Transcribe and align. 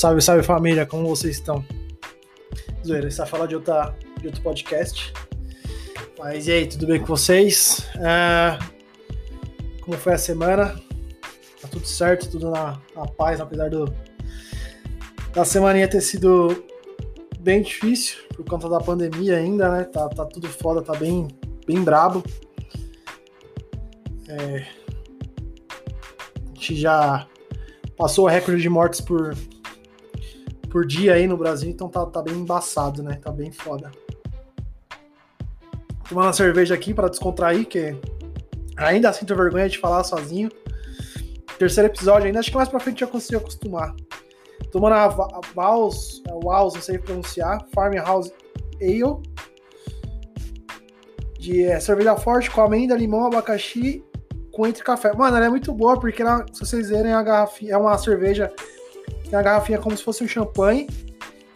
Salve, 0.00 0.22
salve 0.22 0.42
família, 0.42 0.86
como 0.86 1.06
vocês 1.06 1.36
estão? 1.36 1.62
Zoeira, 2.82 3.08
está 3.08 3.26
falando 3.26 3.50
de, 3.50 3.56
outra, 3.56 3.94
de 4.18 4.28
outro 4.28 4.40
podcast. 4.40 5.12
Mas 6.18 6.46
e 6.46 6.52
aí, 6.52 6.66
tudo 6.66 6.86
bem 6.86 6.98
com 6.98 7.04
vocês? 7.04 7.86
É, 7.96 8.58
como 9.82 9.98
foi 9.98 10.14
a 10.14 10.18
semana? 10.18 10.80
Tá 11.60 11.68
tudo 11.70 11.86
certo, 11.86 12.30
tudo 12.30 12.50
na, 12.50 12.80
na 12.96 13.06
paz, 13.08 13.42
apesar 13.42 13.68
do, 13.68 13.94
da 15.34 15.44
semaninha 15.44 15.86
ter 15.86 16.00
sido 16.00 16.64
bem 17.38 17.60
difícil 17.60 18.20
por 18.34 18.46
conta 18.46 18.70
da 18.70 18.80
pandemia 18.80 19.36
ainda, 19.36 19.68
né? 19.70 19.84
Tá, 19.84 20.08
tá 20.08 20.24
tudo 20.24 20.48
foda, 20.48 20.80
tá 20.80 20.94
bem, 20.94 21.28
bem 21.66 21.84
brabo. 21.84 22.24
É, 24.26 24.66
a 26.40 26.54
gente 26.54 26.76
já 26.76 27.28
passou 27.98 28.24
o 28.24 28.28
recorde 28.28 28.62
de 28.62 28.68
mortes 28.70 29.02
por, 29.02 29.36
por 30.70 30.86
dia 30.86 31.14
aí 31.14 31.26
no 31.26 31.36
Brasil, 31.36 31.68
então 31.68 31.88
tá, 31.88 32.06
tá 32.06 32.22
bem 32.22 32.34
embaçado, 32.34 33.02
né? 33.02 33.18
Tá 33.22 33.32
bem 33.32 33.50
foda. 33.50 33.90
Tomando 36.08 36.26
uma 36.26 36.32
cerveja 36.32 36.74
aqui 36.74 36.94
para 36.94 37.08
descontrair, 37.08 37.66
que 37.66 37.94
ainda 38.76 39.12
sinto 39.12 39.34
vergonha 39.34 39.68
de 39.68 39.78
falar 39.78 40.04
sozinho. 40.04 40.48
Terceiro 41.58 41.88
episódio 41.88 42.26
ainda, 42.26 42.38
acho 42.38 42.50
que 42.50 42.56
mais 42.56 42.68
pra 42.68 42.80
frente 42.80 43.02
eu 43.02 43.08
consigo 43.08 43.38
acostumar. 43.38 43.94
Tomando 44.72 44.94
a 44.94 45.08
Vals, 45.54 46.22
Vals, 46.42 46.74
não 46.74 46.80
sei 46.80 46.98
pronunciar, 46.98 47.66
Farmhouse 47.74 48.32
Ale. 48.80 49.22
De 51.38 51.64
é, 51.64 51.80
cerveja 51.80 52.16
forte 52.16 52.50
com 52.50 52.60
amêndoa, 52.60 52.96
limão, 52.96 53.26
abacaxi 53.26 54.04
com 54.52 54.66
entre 54.66 54.84
café. 54.84 55.12
Mano, 55.14 55.36
ela 55.36 55.46
é 55.46 55.48
muito 55.48 55.72
boa 55.72 55.98
porque 55.98 56.22
ela, 56.22 56.44
se 56.52 56.60
vocês 56.60 56.90
verem 56.90 57.12
a 57.12 57.22
garrafinha, 57.22 57.74
é 57.74 57.76
uma 57.76 57.96
cerveja 57.98 58.52
tem 59.30 59.38
a 59.38 59.42
garrafinha 59.42 59.78
como 59.78 59.96
se 59.96 60.02
fosse 60.02 60.24
um 60.24 60.28
champanhe 60.28 60.88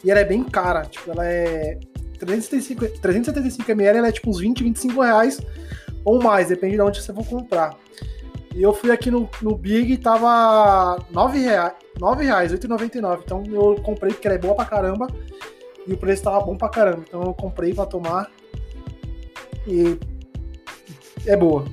e 0.05 0.11
ela 0.11 0.21
é 0.21 0.25
bem 0.25 0.45
cara. 0.45 0.83
Tipo, 0.83 1.11
ela 1.11 1.27
é 1.27 1.79
375, 2.19 3.01
375 3.01 3.71
ml, 3.71 3.99
ela 3.99 4.09
é 4.09 4.13
tipo 4.13 4.31
uns 4.31 4.39
20, 4.39 4.63
25 4.63 5.01
reais 5.03 5.41
ou 6.05 6.23
mais, 6.23 6.49
depende 6.49 6.77
de 6.77 6.83
onde 6.83 7.03
você 7.03 7.13
for 7.13 7.27
comprar. 7.27 7.77
E 8.55 8.63
eu 8.63 8.73
fui 8.73 8.93
aqui 8.93 9.11
no, 9.11 9.29
no 9.43 9.57
Big 9.57 9.93
e 9.93 9.99
tava 9.99 11.05
9 11.11 11.39
reais, 11.41 11.73
9 11.99 12.25
reais, 12.25 12.53
8,99. 12.53 13.21
Então 13.25 13.43
eu 13.49 13.75
comprei 13.83 14.13
porque 14.13 14.29
ela 14.29 14.37
é 14.37 14.39
boa 14.39 14.55
pra 14.55 14.65
caramba 14.65 15.09
e 15.87 15.93
o 15.93 15.97
preço 15.97 16.23
tava 16.23 16.41
bom 16.41 16.57
pra 16.57 16.69
caramba. 16.69 17.03
Então 17.09 17.23
eu 17.23 17.35
comprei 17.35 17.75
pra 17.75 17.87
tomar 17.87 18.31
e 19.67 19.99
é 21.27 21.37
boa. 21.37 21.65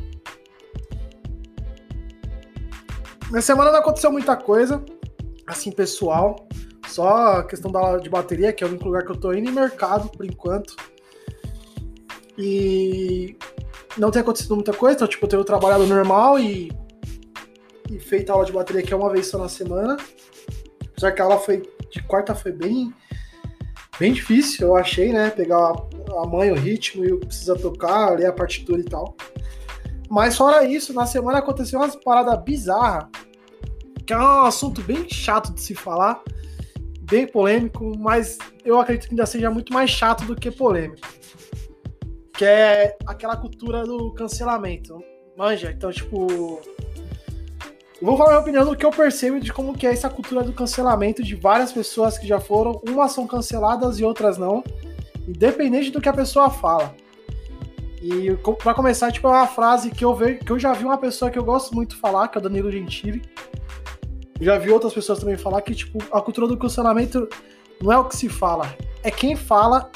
Na 3.29 3.41
semana 3.41 3.71
não 3.71 3.79
aconteceu 3.79 4.11
muita 4.11 4.35
coisa, 4.35 4.83
assim, 5.47 5.71
pessoal. 5.71 6.47
Só 6.87 7.37
a 7.37 7.43
questão 7.43 7.71
da 7.71 7.97
de 7.97 8.09
bateria, 8.09 8.51
que 8.51 8.63
é 8.63 8.67
o 8.67 8.69
único 8.69 8.85
lugar 8.85 9.05
que 9.05 9.11
eu 9.11 9.19
tô 9.19 9.33
indo, 9.33 9.49
e 9.49 9.51
mercado, 9.51 10.09
por 10.09 10.25
enquanto. 10.25 10.75
E 12.37 13.37
não 13.97 14.11
tem 14.11 14.21
acontecido 14.21 14.55
muita 14.55 14.73
coisa, 14.73 14.95
então, 14.95 15.07
tipo, 15.07 15.25
eu 15.25 15.29
tenho 15.29 15.43
trabalhado 15.43 15.85
normal 15.85 16.39
e, 16.39 16.71
e 17.89 17.99
feito 17.99 18.31
aula 18.31 18.45
de 18.45 18.51
bateria 18.51 18.81
que 18.81 18.93
é 18.93 18.97
uma 18.97 19.09
vez 19.09 19.27
só 19.27 19.37
na 19.37 19.49
semana. 19.49 19.97
Apesar 20.91 21.11
que 21.11 21.21
a 21.21 21.25
aula 21.25 21.39
foi 21.39 21.61
de 21.91 22.01
quarta 22.03 22.33
foi 22.33 22.51
bem 22.51 22.93
bem 23.99 24.13
difícil, 24.13 24.67
eu 24.67 24.75
achei, 24.75 25.13
né? 25.13 25.29
Pegar 25.29 25.73
a 26.17 26.27
mãe, 26.27 26.51
o 26.51 26.55
ritmo 26.55 27.05
e 27.05 27.11
o 27.11 27.19
que 27.19 27.27
precisa 27.27 27.55
tocar, 27.55 28.17
ler 28.17 28.25
a 28.25 28.33
partitura 28.33 28.81
e 28.81 28.83
tal. 28.83 29.15
Mas 30.09 30.35
fora 30.35 30.65
isso, 30.65 30.93
na 30.93 31.05
semana 31.05 31.37
aconteceu 31.37 31.79
umas 31.79 31.95
paradas 31.95 32.43
bizarras, 32.43 33.07
que 34.11 34.15
é 34.15 34.17
um 34.17 34.43
assunto 34.43 34.81
bem 34.81 35.07
chato 35.07 35.53
de 35.53 35.61
se 35.61 35.73
falar, 35.73 36.21
bem 37.03 37.25
polêmico, 37.25 37.97
mas 37.97 38.37
eu 38.65 38.77
acredito 38.77 39.07
que 39.07 39.13
ainda 39.13 39.25
seja 39.25 39.49
muito 39.49 39.71
mais 39.71 39.89
chato 39.89 40.25
do 40.25 40.35
que 40.35 40.51
polêmico. 40.51 41.07
Que 42.33 42.43
é 42.43 42.97
aquela 43.07 43.37
cultura 43.37 43.85
do 43.85 44.11
cancelamento. 44.11 45.01
Manja, 45.37 45.71
então, 45.71 45.93
tipo. 45.93 46.59
Vou 48.01 48.17
falar 48.17 48.31
a 48.31 48.31
minha 48.31 48.41
opinião 48.41 48.65
do 48.65 48.75
que 48.75 48.85
eu 48.85 48.91
percebo 48.91 49.39
de 49.39 49.53
como 49.53 49.73
que 49.73 49.87
é 49.87 49.93
essa 49.93 50.09
cultura 50.09 50.43
do 50.43 50.51
cancelamento 50.51 51.23
de 51.23 51.33
várias 51.33 51.71
pessoas 51.71 52.17
que 52.17 52.27
já 52.27 52.41
foram, 52.41 52.81
umas 52.85 53.13
são 53.13 53.25
canceladas 53.25 53.97
e 53.97 54.03
outras 54.03 54.37
não, 54.37 54.61
independente 55.25 55.89
do 55.89 56.01
que 56.01 56.09
a 56.09 56.13
pessoa 56.13 56.49
fala. 56.49 56.93
E 58.01 58.35
para 58.61 58.73
começar, 58.73 59.09
tipo, 59.09 59.27
é 59.27 59.31
uma 59.31 59.47
frase 59.47 59.89
que 59.89 60.03
eu 60.03 60.13
vejo, 60.13 60.39
que 60.39 60.51
eu 60.51 60.59
já 60.59 60.73
vi 60.73 60.83
uma 60.83 60.97
pessoa 60.97 61.31
que 61.31 61.39
eu 61.39 61.45
gosto 61.45 61.73
muito 61.73 61.95
falar, 61.97 62.27
que 62.27 62.37
é 62.37 62.39
o 62.39 62.43
Danilo 62.43 62.69
Gentili. 62.69 63.21
Já 64.45 64.57
vi 64.57 64.71
outras 64.71 64.93
pessoas 64.93 65.19
também 65.19 65.37
falar 65.37 65.61
que, 65.61 65.75
tipo, 65.75 65.99
a 66.11 66.21
cultura 66.21 66.47
do 66.47 66.57
cancelamento 66.57 67.27
não 67.81 67.91
é 67.91 67.97
o 67.97 68.05
que 68.05 68.15
se 68.15 68.29
fala, 68.29 68.75
é 69.03 69.11
quem 69.11 69.35
fala, 69.35 69.91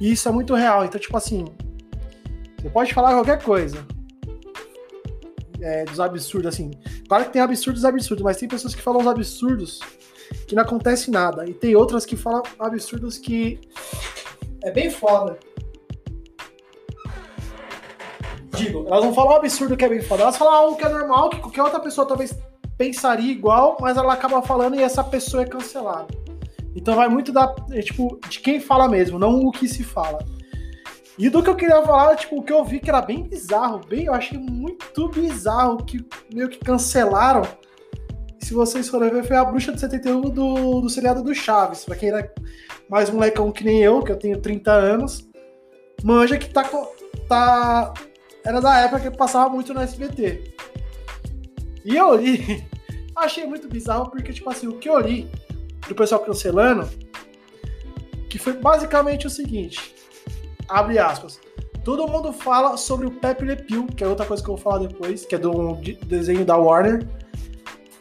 e 0.00 0.12
isso 0.12 0.28
é 0.28 0.32
muito 0.32 0.54
real. 0.54 0.84
Então, 0.84 1.00
tipo 1.00 1.16
assim, 1.16 1.44
você 2.60 2.70
pode 2.70 2.94
falar 2.94 3.12
qualquer 3.12 3.42
coisa. 3.42 3.86
É, 5.60 5.84
dos 5.84 6.00
absurdos, 6.00 6.54
assim. 6.54 6.70
Claro 7.08 7.24
que 7.24 7.32
tem 7.32 7.40
absurdos 7.40 7.82
e 7.82 7.86
absurdos, 7.86 8.22
mas 8.22 8.36
tem 8.36 8.48
pessoas 8.48 8.74
que 8.74 8.82
falam 8.82 9.00
os 9.00 9.06
absurdos 9.06 9.80
que 10.46 10.54
não 10.54 10.62
acontece 10.62 11.10
nada. 11.10 11.48
E 11.48 11.54
tem 11.54 11.74
outras 11.74 12.04
que 12.04 12.16
falam 12.16 12.42
absurdos 12.58 13.18
que 13.18 13.60
é 14.62 14.70
bem 14.70 14.90
foda. 14.90 15.38
Digo, 18.56 18.86
elas 18.88 19.04
não 19.04 19.14
falam 19.14 19.34
um 19.34 19.36
absurdo 19.36 19.76
que 19.76 19.84
é 19.84 19.88
bem 19.88 20.02
foda, 20.02 20.22
elas 20.22 20.36
falam 20.36 20.54
algo 20.54 20.76
que 20.76 20.84
é 20.84 20.88
normal, 20.88 21.30
que 21.30 21.40
qualquer 21.40 21.62
outra 21.62 21.78
pessoa 21.78 22.06
talvez 22.06 22.36
pensaria 22.76 23.30
igual, 23.30 23.76
mas 23.80 23.96
ela 23.96 24.12
acaba 24.12 24.42
falando 24.42 24.76
e 24.76 24.82
essa 24.82 25.02
pessoa 25.02 25.42
é 25.42 25.46
cancelada. 25.46 26.08
Então 26.74 26.94
vai 26.94 27.08
muito 27.08 27.32
da, 27.32 27.54
é, 27.70 27.80
tipo, 27.80 28.18
de 28.28 28.40
quem 28.40 28.60
fala 28.60 28.86
mesmo, 28.88 29.18
não 29.18 29.40
o 29.40 29.50
que 29.50 29.66
se 29.66 29.82
fala. 29.82 30.18
E 31.18 31.30
do 31.30 31.42
que 31.42 31.48
eu 31.48 31.56
queria 31.56 31.82
falar, 31.82 32.14
tipo, 32.16 32.38
o 32.38 32.42
que 32.42 32.52
eu 32.52 32.62
vi 32.62 32.78
que 32.78 32.90
era 32.90 33.00
bem 33.00 33.22
bizarro, 33.22 33.80
bem, 33.88 34.04
eu 34.04 34.12
achei 34.12 34.38
muito 34.38 35.08
bizarro, 35.08 35.78
que 35.78 36.06
meio 36.32 36.48
que 36.48 36.58
cancelaram. 36.58 37.42
Se 38.38 38.52
vocês 38.52 38.86
forem 38.88 39.10
ver, 39.10 39.24
foi 39.24 39.36
a 39.36 39.44
Bruxa 39.44 39.72
de 39.72 39.80
71 39.80 40.20
do, 40.20 40.80
do 40.82 40.90
seriado 40.90 41.22
do 41.22 41.34
Chaves. 41.34 41.86
Pra 41.86 41.96
quem 41.96 42.10
era 42.10 42.30
mais 42.90 43.08
molecão 43.08 43.50
que 43.50 43.64
nem 43.64 43.82
eu, 43.82 44.02
que 44.02 44.12
eu 44.12 44.18
tenho 44.18 44.38
30 44.38 44.70
anos, 44.70 45.26
manja 46.04 46.36
que 46.36 46.50
tá, 46.50 46.62
tá 47.26 47.94
era 48.44 48.60
da 48.60 48.78
época 48.80 49.10
que 49.10 49.16
passava 49.16 49.48
muito 49.48 49.72
no 49.72 49.80
SBT. 49.80 50.54
E 51.86 51.96
eu 51.96 52.16
li, 52.16 52.64
achei 53.14 53.46
muito 53.46 53.68
bizarro, 53.68 54.10
porque, 54.10 54.32
tipo 54.32 54.50
assim, 54.50 54.66
o 54.66 54.76
que 54.76 54.88
eu 54.90 54.98
li 54.98 55.30
do 55.88 55.94
pessoal 55.94 56.20
cancelando, 56.20 56.88
que 58.28 58.40
foi 58.40 58.54
basicamente 58.54 59.24
o 59.24 59.30
seguinte, 59.30 59.94
abre 60.68 60.98
aspas, 60.98 61.40
todo 61.84 62.08
mundo 62.08 62.32
fala 62.32 62.76
sobre 62.76 63.06
o 63.06 63.12
Pepe 63.12 63.44
Le 63.44 63.54
Pew, 63.54 63.86
que 63.86 64.02
é 64.02 64.08
outra 64.08 64.26
coisa 64.26 64.42
que 64.42 64.50
eu 64.50 64.56
vou 64.56 64.62
falar 64.62 64.84
depois, 64.84 65.24
que 65.24 65.36
é 65.36 65.38
do 65.38 65.74
desenho 66.04 66.44
da 66.44 66.56
Warner, 66.56 67.06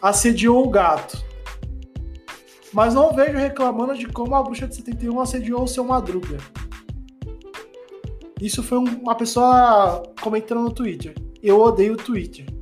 assediou 0.02 0.66
o 0.66 0.70
gato. 0.70 1.24
Mas 2.74 2.96
não 2.96 3.14
vejo 3.14 3.38
reclamando 3.38 3.96
de 3.96 4.08
como 4.08 4.34
a 4.34 4.42
bruxa 4.42 4.68
de 4.68 4.76
71 4.76 5.20
assediou 5.20 5.64
o 5.64 5.68
seu 5.68 5.84
Madruga. 5.84 6.38
Isso 8.42 8.64
foi 8.64 8.80
uma 8.80 9.16
pessoa 9.16 10.02
comentando 10.20 10.62
no 10.62 10.72
Twitter. 10.72 11.14
Eu 11.42 11.62
odeio 11.62 11.94
o 11.94 11.98
Twitter. 11.98 12.55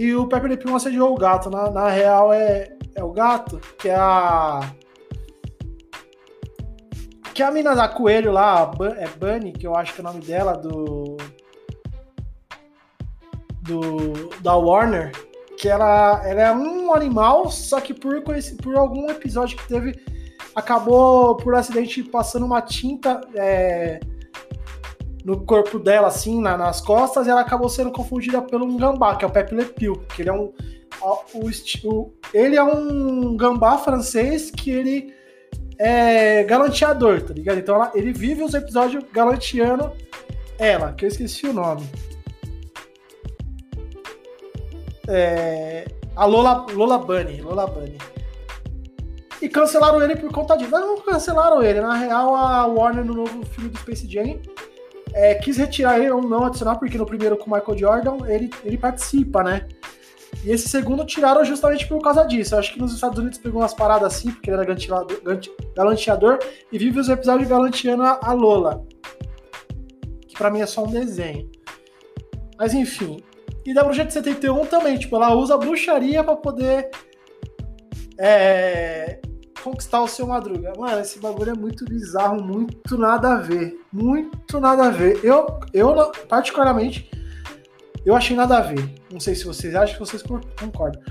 E 0.00 0.14
o 0.14 0.26
Pepe 0.26 0.48
Le 0.48 0.56
Pew 0.56 0.74
assediou 0.74 1.12
o 1.12 1.18
gato. 1.18 1.50
Na, 1.50 1.70
na 1.70 1.90
real, 1.90 2.32
é, 2.32 2.74
é 2.94 3.04
o 3.04 3.12
gato, 3.12 3.60
que 3.78 3.86
é 3.86 3.94
a. 3.94 4.72
Que 7.34 7.42
é 7.42 7.46
a 7.46 7.50
mina 7.50 7.74
da 7.74 7.86
coelho 7.86 8.32
lá, 8.32 8.70
é 8.96 9.06
Bunny, 9.08 9.52
que 9.52 9.66
eu 9.66 9.76
acho 9.76 9.92
que 9.92 10.00
é 10.00 10.02
o 10.02 10.06
nome 10.06 10.24
dela, 10.24 10.54
do. 10.54 11.18
Do. 13.60 14.30
Da 14.40 14.56
Warner. 14.56 15.12
Que 15.58 15.68
ela, 15.68 16.26
ela 16.26 16.40
é 16.40 16.50
um 16.50 16.94
animal, 16.94 17.50
só 17.50 17.78
que 17.78 17.92
por, 17.92 18.22
por 18.22 18.76
algum 18.76 19.10
episódio 19.10 19.58
que 19.58 19.68
teve, 19.68 20.02
acabou 20.54 21.36
por 21.36 21.54
acidente 21.54 22.02
passando 22.04 22.46
uma 22.46 22.62
tinta. 22.62 23.20
É, 23.34 24.00
no 25.24 25.44
corpo 25.44 25.78
dela, 25.78 26.08
assim, 26.08 26.40
na, 26.40 26.56
nas 26.56 26.80
costas, 26.80 27.26
e 27.26 27.30
ela 27.30 27.40
acabou 27.40 27.68
sendo 27.68 27.90
confundida 27.90 28.40
pelo 28.40 28.64
um 28.64 28.76
gambá, 28.76 29.16
que 29.16 29.24
é 29.24 29.28
o 29.28 29.30
Pepe 29.30 29.54
Le 29.54 29.64
Pew, 29.64 29.96
que 30.14 30.22
ele 30.22 30.30
é 30.30 30.32
um. 30.32 30.52
O, 31.02 31.48
o, 31.84 32.12
ele 32.34 32.56
é 32.56 32.62
um 32.62 33.36
gambá 33.36 33.78
francês 33.78 34.50
que 34.50 34.70
ele 34.70 35.14
é 35.78 36.44
galanteador, 36.44 37.22
tá 37.22 37.32
ligado? 37.32 37.58
Então 37.58 37.74
ela, 37.74 37.92
ele 37.94 38.12
vive 38.12 38.42
os 38.42 38.54
episódios 38.54 39.04
galanteando 39.12 39.92
ela, 40.58 40.92
que 40.92 41.04
eu 41.04 41.08
esqueci 41.08 41.46
o 41.46 41.52
nome. 41.52 41.88
É, 45.08 45.86
a 46.16 46.24
Lola, 46.24 46.66
Lola 46.72 46.98
Bunny, 46.98 47.40
Lola 47.40 47.66
Bunny. 47.66 47.98
E 49.40 49.48
cancelaram 49.48 50.02
ele 50.02 50.16
por 50.16 50.30
conta 50.30 50.54
disso. 50.54 50.70
Não 50.70 51.00
cancelaram 51.00 51.62
ele, 51.62 51.80
na 51.80 51.94
real 51.94 52.34
a 52.34 52.66
Warner 52.66 53.04
no 53.04 53.14
novo 53.14 53.44
filme 53.46 53.70
do 53.70 53.78
Space 53.78 54.06
Jam 54.06 54.38
é, 55.12 55.34
quis 55.34 55.56
retirar 55.56 55.98
ele 55.98 56.10
ou 56.10 56.22
não 56.22 56.44
adicionar, 56.44 56.76
porque 56.76 56.98
no 56.98 57.06
primeiro 57.06 57.36
com 57.36 57.50
o 57.50 57.54
Michael 57.54 57.78
Jordan 57.78 58.26
ele, 58.26 58.50
ele 58.64 58.78
participa, 58.78 59.42
né? 59.42 59.66
E 60.44 60.50
esse 60.50 60.68
segundo 60.68 61.04
tiraram 61.04 61.44
justamente 61.44 61.86
por 61.86 62.00
causa 62.00 62.24
disso. 62.24 62.54
Eu 62.54 62.60
acho 62.60 62.72
que 62.72 62.78
nos 62.80 62.94
Estados 62.94 63.18
Unidos 63.18 63.38
pegou 63.38 63.60
umas 63.60 63.74
paradas 63.74 64.14
assim, 64.14 64.30
porque 64.30 64.50
ele 64.50 64.62
era 64.62 64.76
galanteador, 65.74 66.38
e 66.70 66.78
vive 66.78 67.00
os 67.00 67.08
episódios 67.08 67.48
galanteando 67.48 68.04
a 68.04 68.32
Lola. 68.32 68.84
Que 70.26 70.36
pra 70.36 70.50
mim 70.50 70.60
é 70.60 70.66
só 70.66 70.84
um 70.84 70.90
desenho. 70.90 71.50
Mas 72.56 72.72
enfim. 72.72 73.22
E 73.66 73.74
da 73.74 73.84
Bruxa 73.84 74.04
de 74.04 74.12
71 74.12 74.66
também, 74.66 74.96
tipo, 74.96 75.16
ela 75.16 75.34
usa 75.34 75.58
bruxaria 75.58 76.24
para 76.24 76.36
poder 76.36 76.90
é, 78.18 79.20
conquistar 79.62 80.02
o 80.02 80.08
seu 80.08 80.26
Madruga. 80.26 80.72
Mano, 80.78 81.00
esse 81.00 81.18
bagulho 81.18 81.50
é 81.50 81.54
muito 81.54 81.84
bizarro, 81.84 82.42
muito 82.42 82.96
nada 82.98 83.34
a 83.34 83.36
ver. 83.36 83.78
Muito 83.92 84.60
nada 84.60 84.86
a 84.86 84.90
ver. 84.90 85.20
Eu, 85.24 85.60
eu 85.72 85.94
particularmente, 86.28 87.10
eu 88.04 88.14
achei 88.14 88.36
nada 88.36 88.58
a 88.58 88.60
ver. 88.60 88.88
Não 89.12 89.20
sei 89.20 89.34
se 89.34 89.44
vocês 89.44 89.74
acham, 89.74 89.94
que 89.94 90.00
vocês 90.00 90.22
concordam. 90.22 91.02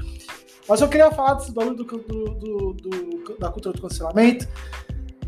Mas 0.67 0.81
eu 0.81 0.87
queria 0.87 1.11
falar 1.11 1.35
desse 1.35 1.51
bagulho 1.51 1.75
do, 1.75 1.83
do, 1.83 2.73
do, 2.73 3.37
da 3.39 3.49
cultura 3.49 3.75
do 3.75 3.81
cancelamento. 3.81 4.47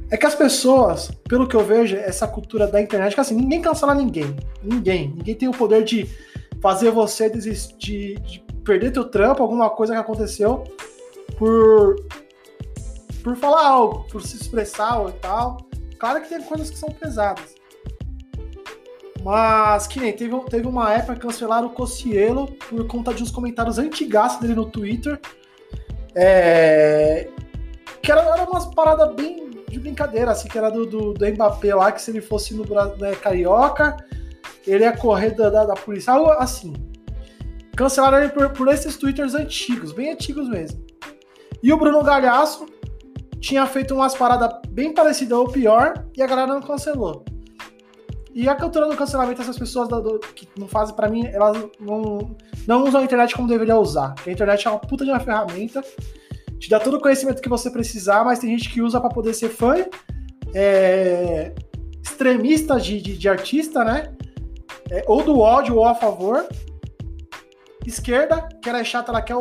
É 0.09 0.17
que 0.17 0.25
as 0.25 0.35
pessoas, 0.35 1.09
pelo 1.27 1.47
que 1.47 1.55
eu 1.55 1.63
vejo, 1.63 1.95
essa 1.95 2.27
cultura 2.27 2.67
da 2.67 2.81
internet, 2.81 3.15
que 3.15 3.21
assim, 3.21 3.35
ninguém 3.35 3.61
cancela 3.61 3.95
ninguém. 3.95 4.35
Ninguém. 4.61 5.13
Ninguém 5.15 5.35
tem 5.35 5.47
o 5.47 5.53
poder 5.53 5.83
de 5.83 6.07
fazer 6.61 6.91
você 6.91 7.29
desistir, 7.29 8.19
de 8.19 8.43
perder 8.63 8.91
teu 8.91 9.05
trampo, 9.05 9.41
alguma 9.41 9.69
coisa 9.69 9.93
que 9.93 9.99
aconteceu, 9.99 10.63
por, 11.37 11.95
por 13.23 13.35
falar 13.35 13.65
algo, 13.65 14.05
por 14.09 14.21
se 14.21 14.35
expressar 14.35 15.07
e 15.09 15.13
tal. 15.13 15.57
Claro 15.99 16.21
que 16.21 16.29
tem 16.29 16.41
coisas 16.41 16.69
que 16.69 16.77
são 16.77 16.89
pesadas. 16.89 17.55
Mas 19.23 19.85
que 19.85 19.99
nem 19.99 20.11
teve, 20.13 20.35
teve 20.49 20.67
uma 20.67 20.91
época 20.93 21.13
que 21.13 21.21
cancelaram 21.21 21.67
o 21.67 21.71
Cocielo 21.71 22.47
por 22.69 22.87
conta 22.87 23.13
de 23.13 23.21
uns 23.21 23.29
comentários 23.29 23.77
antigaços 23.77 24.39
dele 24.39 24.55
no 24.55 24.65
Twitter. 24.65 25.19
É, 26.15 27.29
que 28.01 28.11
era, 28.11 28.21
era 28.21 28.49
umas 28.49 28.65
paradas 28.73 29.13
bem 29.13 29.51
de 29.69 29.79
brincadeira, 29.79 30.31
assim, 30.31 30.49
que 30.49 30.57
era 30.57 30.69
do, 30.69 30.85
do, 30.85 31.13
do 31.13 31.27
Mbappé 31.27 31.73
lá, 31.73 31.91
que 31.91 32.01
se 32.01 32.11
ele 32.11 32.19
fosse 32.19 32.53
no 32.53 32.65
né, 32.97 33.15
Carioca, 33.15 33.95
ele 34.67 34.83
ia 34.83 34.95
correr 34.95 35.31
da, 35.31 35.49
da, 35.49 35.65
da 35.65 35.73
polícia, 35.75 36.13
algo 36.13 36.31
assim. 36.31 36.73
Cancelaram 37.75 38.19
ele 38.19 38.29
por, 38.29 38.49
por 38.49 38.67
esses 38.67 38.97
twitters 38.97 39.33
antigos, 39.33 39.93
bem 39.93 40.11
antigos 40.11 40.49
mesmo. 40.49 40.83
E 41.63 41.71
o 41.71 41.77
Bruno 41.77 42.03
Galhaço 42.03 42.65
tinha 43.41 43.65
feito 43.65 43.93
umas 43.95 44.15
paradas 44.15 44.53
bem 44.69 44.93
parecidas 44.93 45.37
ou 45.37 45.49
pior, 45.49 46.05
e 46.15 46.21
a 46.21 46.27
galera 46.27 46.53
não 46.53 46.61
cancelou. 46.61 47.25
E 48.33 48.47
a 48.47 48.55
cultura 48.55 48.87
do 48.87 48.95
cancelamento, 48.95 49.41
essas 49.41 49.57
pessoas 49.57 49.89
do, 49.89 50.19
que 50.19 50.47
não 50.57 50.67
fazem, 50.67 50.95
para 50.95 51.09
mim, 51.09 51.25
elas 51.25 51.57
não, 51.79 52.35
não 52.65 52.83
usam 52.83 53.01
a 53.01 53.03
internet 53.03 53.35
como 53.35 53.47
deveria 53.47 53.75
usar. 53.77 54.15
a 54.25 54.31
internet 54.31 54.65
é 54.65 54.69
uma 54.69 54.79
puta 54.79 55.03
de 55.03 55.11
uma 55.11 55.19
ferramenta, 55.19 55.83
te 56.57 56.69
dá 56.69 56.79
todo 56.79 56.97
o 56.97 57.01
conhecimento 57.01 57.41
que 57.41 57.49
você 57.49 57.69
precisar, 57.69 58.23
mas 58.23 58.39
tem 58.39 58.51
gente 58.51 58.71
que 58.71 58.81
usa 58.81 59.01
para 59.01 59.09
poder 59.09 59.33
ser 59.33 59.49
fã, 59.49 59.75
é, 60.53 61.51
extremista 62.01 62.79
de, 62.79 63.01
de, 63.01 63.17
de, 63.17 63.27
artista, 63.27 63.83
né? 63.83 64.13
É, 64.89 65.03
ou 65.07 65.23
do 65.23 65.39
ódio 65.39 65.75
ou 65.75 65.85
a 65.85 65.95
favor. 65.95 66.45
Esquerda, 67.85 68.47
que 68.61 68.69
ela 68.69 68.79
é 68.79 68.83
chata, 68.83 69.11
ela 69.11 69.21
quer 69.21 69.35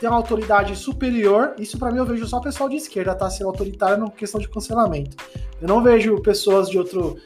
ter 0.00 0.08
uma 0.08 0.16
autoridade 0.16 0.74
superior. 0.74 1.54
Isso 1.58 1.78
para 1.78 1.92
mim 1.92 1.98
eu 1.98 2.06
vejo 2.06 2.26
só 2.26 2.38
o 2.38 2.42
pessoal 2.42 2.68
de 2.68 2.76
esquerda 2.76 3.14
tá 3.14 3.30
sendo 3.30 3.48
autoritário 3.48 3.98
na 3.98 4.10
questão 4.10 4.40
de 4.40 4.48
cancelamento. 4.48 5.16
Eu 5.60 5.68
não 5.68 5.82
vejo 5.82 6.20
pessoas 6.20 6.68
de 6.68 6.78
outro 6.78 7.16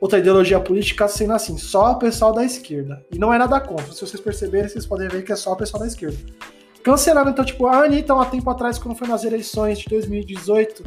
outra 0.00 0.18
ideologia 0.18 0.58
política 0.58 1.06
sendo 1.08 1.34
assim, 1.34 1.58
só 1.58 1.92
o 1.92 1.98
pessoal 1.98 2.32
da 2.32 2.44
esquerda. 2.44 3.04
E 3.12 3.18
não 3.18 3.32
é 3.32 3.38
nada 3.38 3.60
contra. 3.60 3.92
Se 3.92 4.00
vocês 4.00 4.20
perceberem, 4.20 4.68
vocês 4.68 4.86
podem 4.86 5.08
ver 5.08 5.22
que 5.22 5.32
é 5.32 5.36
só 5.36 5.52
o 5.52 5.56
pessoal 5.56 5.82
da 5.82 5.86
esquerda. 5.86 6.16
Cancelaram, 6.82 7.30
então, 7.30 7.44
tipo, 7.44 7.66
a 7.66 7.84
Anitta, 7.84 8.18
há 8.18 8.24
tempo 8.24 8.48
atrás, 8.48 8.78
quando 8.78 8.96
foi 8.96 9.06
nas 9.06 9.24
eleições 9.24 9.78
de 9.78 9.88
2018, 9.90 10.82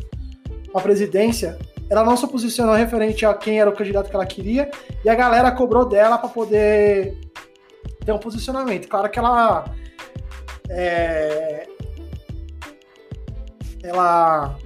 a 0.74 0.82
presidência, 0.82 1.58
ela 1.88 2.04
não 2.04 2.18
se 2.18 2.28
posicionou 2.28 2.74
referente 2.74 3.24
a 3.26 3.34
quem 3.36 3.60
era 3.60 3.70
o 3.70 3.74
candidato 3.74 4.10
que 4.10 4.16
ela 4.16 4.26
queria, 4.26 4.72
e 5.06 5.10
a 5.10 5.14
galera 5.14 5.52
cobrou 5.52 5.86
dela 5.86 6.18
para 6.18 6.30
poder 6.30 7.16
ter 8.04 8.12
um 8.12 8.20
posicionamento. 8.20 8.88
Claro 8.88 9.10
que 9.10 9.20
ela. 9.20 9.66
É, 10.70 11.68
ela. 13.84 14.58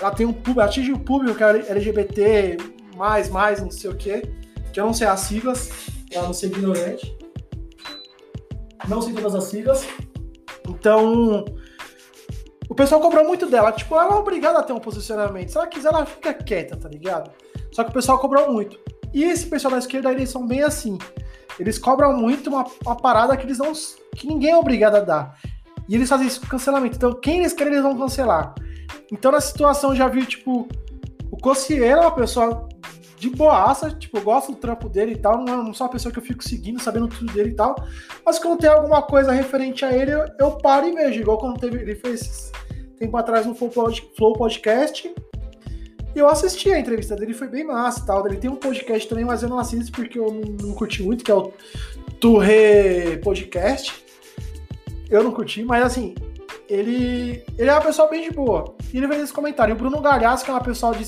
Ela 0.00 0.10
tem 0.10 0.26
um 0.26 0.32
público, 0.32 0.60
atinge 0.60 0.92
o 0.92 0.98
público 0.98 1.38
que 1.38 1.44
é 1.44 1.70
LGBT, 1.70 2.56
mais, 2.96 3.28
mais, 3.28 3.60
não 3.60 3.70
sei 3.70 3.90
o 3.90 3.94
quê, 3.94 4.22
que 4.72 4.80
eu 4.80 4.86
não 4.86 4.92
sei 4.92 5.06
as 5.06 5.20
siglas, 5.20 5.70
eu 6.10 6.22
não 6.22 6.32
sei 6.32 6.50
ignorante. 6.50 7.16
Não 8.88 9.00
sei 9.00 9.14
todas 9.14 9.34
as 9.34 9.44
siglas. 9.44 9.86
Então, 10.68 11.44
o 12.68 12.74
pessoal 12.74 13.00
cobrou 13.00 13.24
muito 13.24 13.46
dela. 13.46 13.72
Tipo, 13.72 13.94
ela 13.94 14.16
é 14.16 14.18
obrigada 14.18 14.58
a 14.58 14.62
ter 14.62 14.72
um 14.72 14.80
posicionamento. 14.80 15.48
Se 15.48 15.56
ela 15.56 15.66
quiser, 15.66 15.88
ela 15.88 16.04
fica 16.04 16.34
quieta, 16.34 16.76
tá 16.76 16.88
ligado? 16.88 17.30
Só 17.70 17.84
que 17.84 17.90
o 17.90 17.94
pessoal 17.94 18.18
cobrou 18.18 18.52
muito. 18.52 18.78
E 19.12 19.22
esse 19.24 19.46
pessoal 19.46 19.72
da 19.72 19.78
esquerda, 19.78 20.10
eles 20.10 20.28
são 20.28 20.46
bem 20.46 20.62
assim. 20.62 20.98
Eles 21.58 21.78
cobram 21.78 22.16
muito 22.16 22.50
uma, 22.50 22.64
uma 22.84 22.96
parada 22.96 23.36
que 23.36 23.46
eles 23.46 23.58
não. 23.58 23.72
que 24.14 24.26
ninguém 24.26 24.50
é 24.50 24.56
obrigado 24.56 24.96
a 24.96 25.00
dar. 25.00 25.38
E 25.88 25.94
eles 25.94 26.08
fazem 26.08 26.26
isso 26.26 26.40
com 26.40 26.46
cancelamento. 26.46 26.96
Então, 26.96 27.12
quem 27.12 27.40
eles 27.40 27.52
querem, 27.52 27.72
eles 27.72 27.84
vão 27.84 27.96
cancelar. 27.96 28.54
Então, 29.12 29.30
na 29.30 29.40
situação, 29.40 29.94
já 29.94 30.08
vi, 30.08 30.24
tipo, 30.24 30.66
o 31.30 31.36
Cossier 31.36 31.90
é 31.90 31.96
uma 31.96 32.10
pessoa 32.10 32.68
de 33.18 33.30
boaça, 33.30 33.90
tipo, 33.90 34.18
eu 34.18 34.22
gosto 34.22 34.52
do 34.52 34.58
trampo 34.58 34.88
dele 34.88 35.12
e 35.12 35.18
tal, 35.18 35.42
não, 35.42 35.62
não 35.62 35.74
sou 35.74 35.86
uma 35.86 35.92
pessoa 35.92 36.12
que 36.12 36.18
eu 36.18 36.22
fico 36.22 36.44
seguindo, 36.44 36.78
sabendo 36.78 37.08
tudo 37.08 37.32
dele 37.32 37.50
e 37.50 37.54
tal, 37.54 37.74
mas 38.24 38.38
quando 38.38 38.60
tem 38.60 38.68
alguma 38.68 39.00
coisa 39.00 39.32
referente 39.32 39.84
a 39.84 39.92
ele, 39.92 40.12
eu, 40.12 40.26
eu 40.38 40.50
paro 40.58 40.86
e 40.86 40.92
vejo, 40.92 41.20
igual 41.20 41.38
quando 41.38 41.58
teve, 41.58 41.80
ele 41.80 41.94
fez 41.94 42.52
tempo 42.98 43.16
atrás 43.16 43.46
no 43.46 43.54
Flow 43.54 44.34
Podcast, 44.34 45.12
eu 46.14 46.28
assisti 46.28 46.70
a 46.70 46.78
entrevista 46.78 47.16
dele, 47.16 47.34
foi 47.34 47.48
bem 47.48 47.64
massa 47.64 48.04
tal, 48.06 48.26
ele 48.26 48.36
tem 48.36 48.50
um 48.50 48.56
podcast 48.56 49.08
também, 49.08 49.24
mas 49.24 49.42
eu 49.42 49.48
não 49.48 49.58
assisto 49.58 49.92
porque 49.92 50.18
eu 50.18 50.32
não, 50.62 50.72
curti 50.74 51.02
muito, 51.02 51.24
que 51.24 51.30
é 51.30 51.34
o 51.34 51.52
Turre 52.20 53.18
Podcast, 53.22 54.04
eu 55.10 55.22
não 55.22 55.32
curti, 55.32 55.64
mas 55.64 55.84
assim, 55.84 56.14
ele, 56.68 57.44
ele 57.58 57.68
é 57.68 57.72
uma 57.72 57.80
pessoa 57.80 58.08
bem 58.08 58.22
de 58.22 58.30
boa. 58.30 58.74
E 58.92 58.96
ele 58.96 59.08
fez 59.08 59.22
esse 59.24 59.32
comentário. 59.32 59.74
O 59.74 59.78
Bruno 59.78 60.00
Galhaço, 60.00 60.44
que 60.44 60.50
é 60.50 60.54
uma 60.54 60.62
pessoa 60.62 60.94
de, 60.94 61.04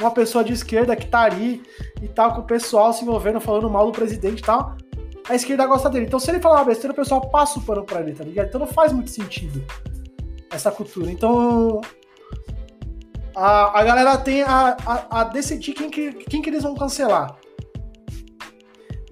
uma 0.00 0.10
pessoa 0.10 0.42
de 0.42 0.52
esquerda 0.52 0.96
que 0.96 1.06
tá 1.06 1.22
ali 1.22 1.62
e 2.00 2.08
tal, 2.08 2.34
com 2.34 2.40
o 2.40 2.44
pessoal 2.44 2.92
se 2.92 3.02
envolvendo, 3.02 3.40
falando 3.40 3.68
mal 3.68 3.86
do 3.86 3.92
presidente 3.92 4.40
e 4.40 4.44
tal, 4.44 4.76
a 5.28 5.34
esquerda 5.34 5.66
gosta 5.66 5.90
dele. 5.90 6.06
Então, 6.06 6.18
se 6.18 6.30
ele 6.30 6.40
falar 6.40 6.60
uma 6.60 6.64
besteira, 6.64 6.92
o 6.92 6.96
pessoal 6.96 7.28
passa 7.28 7.58
o 7.58 7.62
pano 7.62 7.84
pra 7.84 8.00
ele, 8.00 8.12
tá 8.12 8.24
ligado? 8.24 8.48
Então 8.48 8.60
não 8.60 8.66
faz 8.66 8.92
muito 8.92 9.10
sentido 9.10 9.62
essa 10.50 10.70
cultura. 10.70 11.10
Então. 11.10 11.80
A, 13.40 13.78
a 13.78 13.84
galera 13.84 14.18
tem 14.18 14.42
a, 14.42 14.76
a, 14.84 15.20
a 15.20 15.24
decidir 15.24 15.72
quem 15.72 15.88
que, 15.88 16.12
quem 16.12 16.42
que 16.42 16.50
eles 16.50 16.64
vão 16.64 16.74
cancelar. 16.74 17.38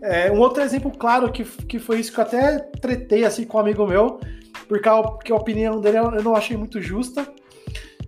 É, 0.02 0.32
um 0.32 0.40
outro 0.40 0.64
exemplo 0.64 0.90
claro 0.90 1.30
que, 1.30 1.44
que 1.44 1.78
foi 1.78 2.00
isso 2.00 2.12
que 2.12 2.18
eu 2.18 2.24
até 2.24 2.58
tretei 2.58 3.24
assim 3.24 3.44
com 3.44 3.56
um 3.56 3.60
amigo 3.60 3.86
meu, 3.86 4.18
porque 4.66 4.88
a, 4.88 5.00
porque 5.00 5.30
a 5.30 5.36
opinião 5.36 5.80
dele 5.80 5.98
eu 5.98 6.24
não 6.24 6.34
achei 6.34 6.56
muito 6.56 6.82
justa, 6.82 7.24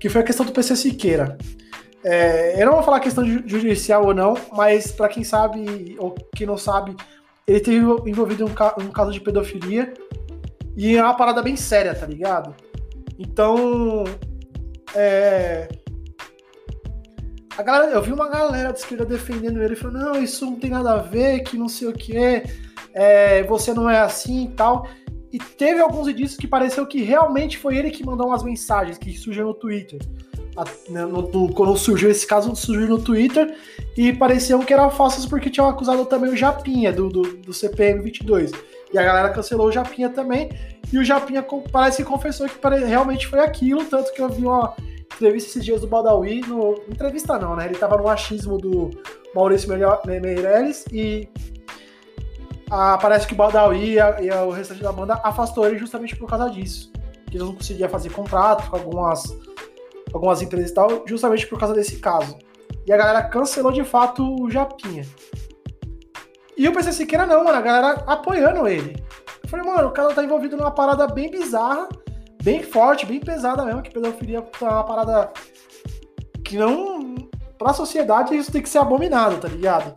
que 0.00 0.08
foi 0.08 0.22
a 0.22 0.24
questão 0.24 0.44
do 0.44 0.50
PC 0.50 0.74
Siqueira. 0.74 1.38
É, 2.02 2.60
eu 2.60 2.66
não 2.66 2.74
vou 2.74 2.82
falar 2.82 2.98
questão 2.98 3.24
judicial 3.24 4.04
ou 4.04 4.12
não, 4.12 4.34
mas 4.52 4.90
para 4.90 5.08
quem 5.08 5.22
sabe 5.22 5.94
ou 6.00 6.16
quem 6.34 6.48
não 6.48 6.58
sabe, 6.58 6.96
ele 7.46 7.60
teve 7.60 7.78
envolvido 8.10 8.42
em 8.42 8.46
um, 8.46 8.86
um, 8.86 8.90
caso 8.90 9.12
de 9.12 9.20
pedofilia 9.20 9.94
e 10.76 10.96
é 10.96 11.02
uma 11.02 11.14
parada 11.14 11.42
bem 11.42 11.54
séria, 11.54 11.94
tá 11.94 12.06
ligado? 12.06 12.56
Então, 13.16 14.02
é, 14.96 15.68
a 17.58 17.62
galera, 17.62 17.90
eu 17.90 18.00
vi 18.00 18.12
uma 18.12 18.28
galera 18.28 18.72
de 18.72 18.78
esquerda 18.78 19.04
defendendo 19.04 19.60
ele, 19.60 19.74
falando, 19.74 19.98
não, 19.98 20.22
isso 20.22 20.46
não 20.46 20.54
tem 20.54 20.70
nada 20.70 20.92
a 20.92 20.98
ver, 20.98 21.40
que 21.40 21.58
não 21.58 21.68
sei 21.68 21.88
o 21.88 21.92
que, 21.92 22.16
é, 22.94 23.42
você 23.42 23.74
não 23.74 23.90
é 23.90 23.98
assim 23.98 24.44
e 24.44 24.48
tal. 24.50 24.86
E 25.32 25.38
teve 25.40 25.80
alguns 25.80 26.06
indícios 26.06 26.38
que 26.38 26.46
pareceu 26.46 26.86
que 26.86 27.02
realmente 27.02 27.58
foi 27.58 27.76
ele 27.76 27.90
que 27.90 28.06
mandou 28.06 28.28
umas 28.28 28.44
mensagens 28.44 28.96
que 28.96 29.12
surgiram 29.12 29.48
no 29.48 29.54
Twitter. 29.54 29.98
Né, 30.88 31.04
no, 31.04 31.22
no, 31.22 31.52
quando 31.52 31.76
surgiu 31.76 32.08
esse 32.10 32.24
caso, 32.24 32.54
surgiu 32.54 32.86
no 32.86 32.98
Twitter 33.00 33.56
e 33.96 34.12
pareciam 34.12 34.60
que 34.60 34.72
eram 34.72 34.88
falsas 34.88 35.26
porque 35.26 35.50
tinham 35.50 35.68
acusado 35.68 36.04
também 36.06 36.30
o 36.30 36.36
Japinha 36.36 36.92
do, 36.92 37.08
do, 37.08 37.22
do, 37.38 37.52
CPM 37.52 38.02
22. 38.02 38.52
E 38.92 38.98
a 38.98 39.02
galera 39.02 39.30
cancelou 39.30 39.66
o 39.66 39.72
Japinha 39.72 40.08
também. 40.08 40.48
E 40.92 40.98
o 40.98 41.04
Japinha 41.04 41.44
parece 41.72 42.04
que 42.04 42.08
confessou 42.08 42.48
que 42.48 42.56
realmente 42.86 43.26
foi 43.26 43.40
aquilo, 43.40 43.84
tanto 43.84 44.12
que 44.14 44.22
eu 44.22 44.28
vi 44.28 44.44
uma 44.44 44.74
entrevista 45.18 45.50
esses 45.50 45.64
dias 45.64 45.80
do 45.80 45.88
Badawi, 45.88 46.40
no, 46.42 46.74
entrevista 46.88 47.38
não, 47.38 47.56
né? 47.56 47.66
Ele 47.66 47.76
tava 47.76 47.96
no 47.96 48.08
achismo 48.08 48.56
do 48.56 48.90
Maurício 49.34 49.68
Meirelles 50.06 50.84
e 50.92 51.28
parece 53.00 53.26
que 53.26 53.34
o 53.34 53.36
Badawi 53.36 53.94
e, 53.94 54.00
a, 54.00 54.20
e 54.20 54.30
a, 54.30 54.44
o 54.44 54.50
restante 54.50 54.82
da 54.82 54.92
banda 54.92 55.20
afastou 55.24 55.66
ele 55.66 55.76
justamente 55.76 56.14
por 56.16 56.28
causa 56.28 56.48
disso. 56.48 56.92
Que 57.26 57.36
ele 57.36 57.44
não 57.44 57.54
conseguia 57.54 57.88
fazer 57.88 58.10
contrato 58.10 58.70
com 58.70 58.76
algumas 58.76 59.24
algumas 60.14 60.40
empresas 60.40 60.70
e 60.70 60.74
tal, 60.74 61.04
justamente 61.06 61.46
por 61.46 61.58
causa 61.58 61.74
desse 61.74 61.96
caso. 61.96 62.38
E 62.86 62.92
a 62.92 62.96
galera 62.96 63.22
cancelou 63.24 63.72
de 63.72 63.84
fato 63.84 64.42
o 64.42 64.50
Japinha. 64.50 65.04
E 66.56 66.66
o 66.66 66.72
PC 66.72 66.92
Siqueira 66.92 67.26
não, 67.26 67.44
mano, 67.44 67.58
a 67.58 67.60
galera 67.60 68.02
apoiando 68.06 68.66
ele. 68.66 68.96
Eu 69.42 69.48
falei, 69.48 69.66
mano, 69.66 69.88
o 69.88 69.92
cara 69.92 70.14
tá 70.14 70.24
envolvido 70.24 70.56
numa 70.56 70.70
parada 70.70 71.06
bem 71.06 71.30
bizarra, 71.30 71.88
bem 72.48 72.62
forte, 72.62 73.04
bem 73.04 73.20
pesada 73.20 73.62
mesmo, 73.62 73.82
que 73.82 73.90
pedofilia 73.90 74.38
é 74.38 74.64
uma 74.64 74.84
parada 74.84 75.30
que 76.42 76.56
não. 76.56 77.14
Pra 77.58 77.74
sociedade 77.74 78.36
isso 78.36 78.50
tem 78.50 78.62
que 78.62 78.68
ser 78.68 78.78
abominado, 78.78 79.36
tá 79.36 79.48
ligado? 79.48 79.92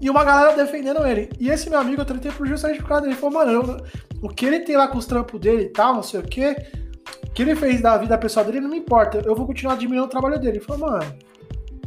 E 0.00 0.10
uma 0.10 0.24
galera 0.24 0.54
defendendo 0.56 1.06
ele. 1.06 1.30
E 1.38 1.48
esse 1.48 1.70
meu 1.70 1.78
amigo, 1.78 2.02
eu 2.02 2.04
tretei 2.04 2.32
por 2.32 2.46
justamente 2.46 2.82
por 2.82 2.88
causa 2.88 3.02
dele. 3.02 3.14
Ele 3.14 3.20
falou, 3.20 3.38
mano, 3.38 3.52
eu, 3.52 3.76
o 4.20 4.28
que 4.28 4.44
ele 4.44 4.60
tem 4.60 4.76
lá 4.76 4.88
com 4.88 4.98
os 4.98 5.06
trampos 5.06 5.40
dele 5.40 5.62
e 5.62 5.68
tal, 5.68 5.94
não 5.94 6.02
sei 6.02 6.20
o 6.20 6.24
quê, 6.24 6.56
o 7.24 7.30
que 7.30 7.42
ele 7.42 7.54
fez 7.54 7.80
da 7.80 7.96
vida 7.96 8.18
pessoal 8.18 8.44
dele 8.44 8.60
não 8.60 8.68
me 8.68 8.78
importa. 8.78 9.22
Eu 9.24 9.34
vou 9.34 9.46
continuar 9.46 9.74
admirando 9.74 10.06
o 10.06 10.10
trabalho 10.10 10.38
dele. 10.38 10.58
Ele 10.58 10.64
falou, 10.64 10.90
mano, 10.90 11.16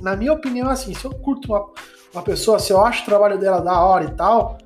na 0.02 0.16
minha 0.16 0.32
opinião, 0.34 0.70
assim, 0.70 0.94
se 0.94 1.06
eu 1.06 1.12
curto 1.12 1.52
uma, 1.52 1.70
uma 2.14 2.24
pessoa, 2.24 2.58
se 2.58 2.72
eu 2.72 2.84
acho 2.84 3.04
o 3.04 3.06
trabalho 3.06 3.38
dela 3.38 3.60
da 3.60 3.78
hora 3.82 4.06
e 4.06 4.12
tal, 4.16 4.58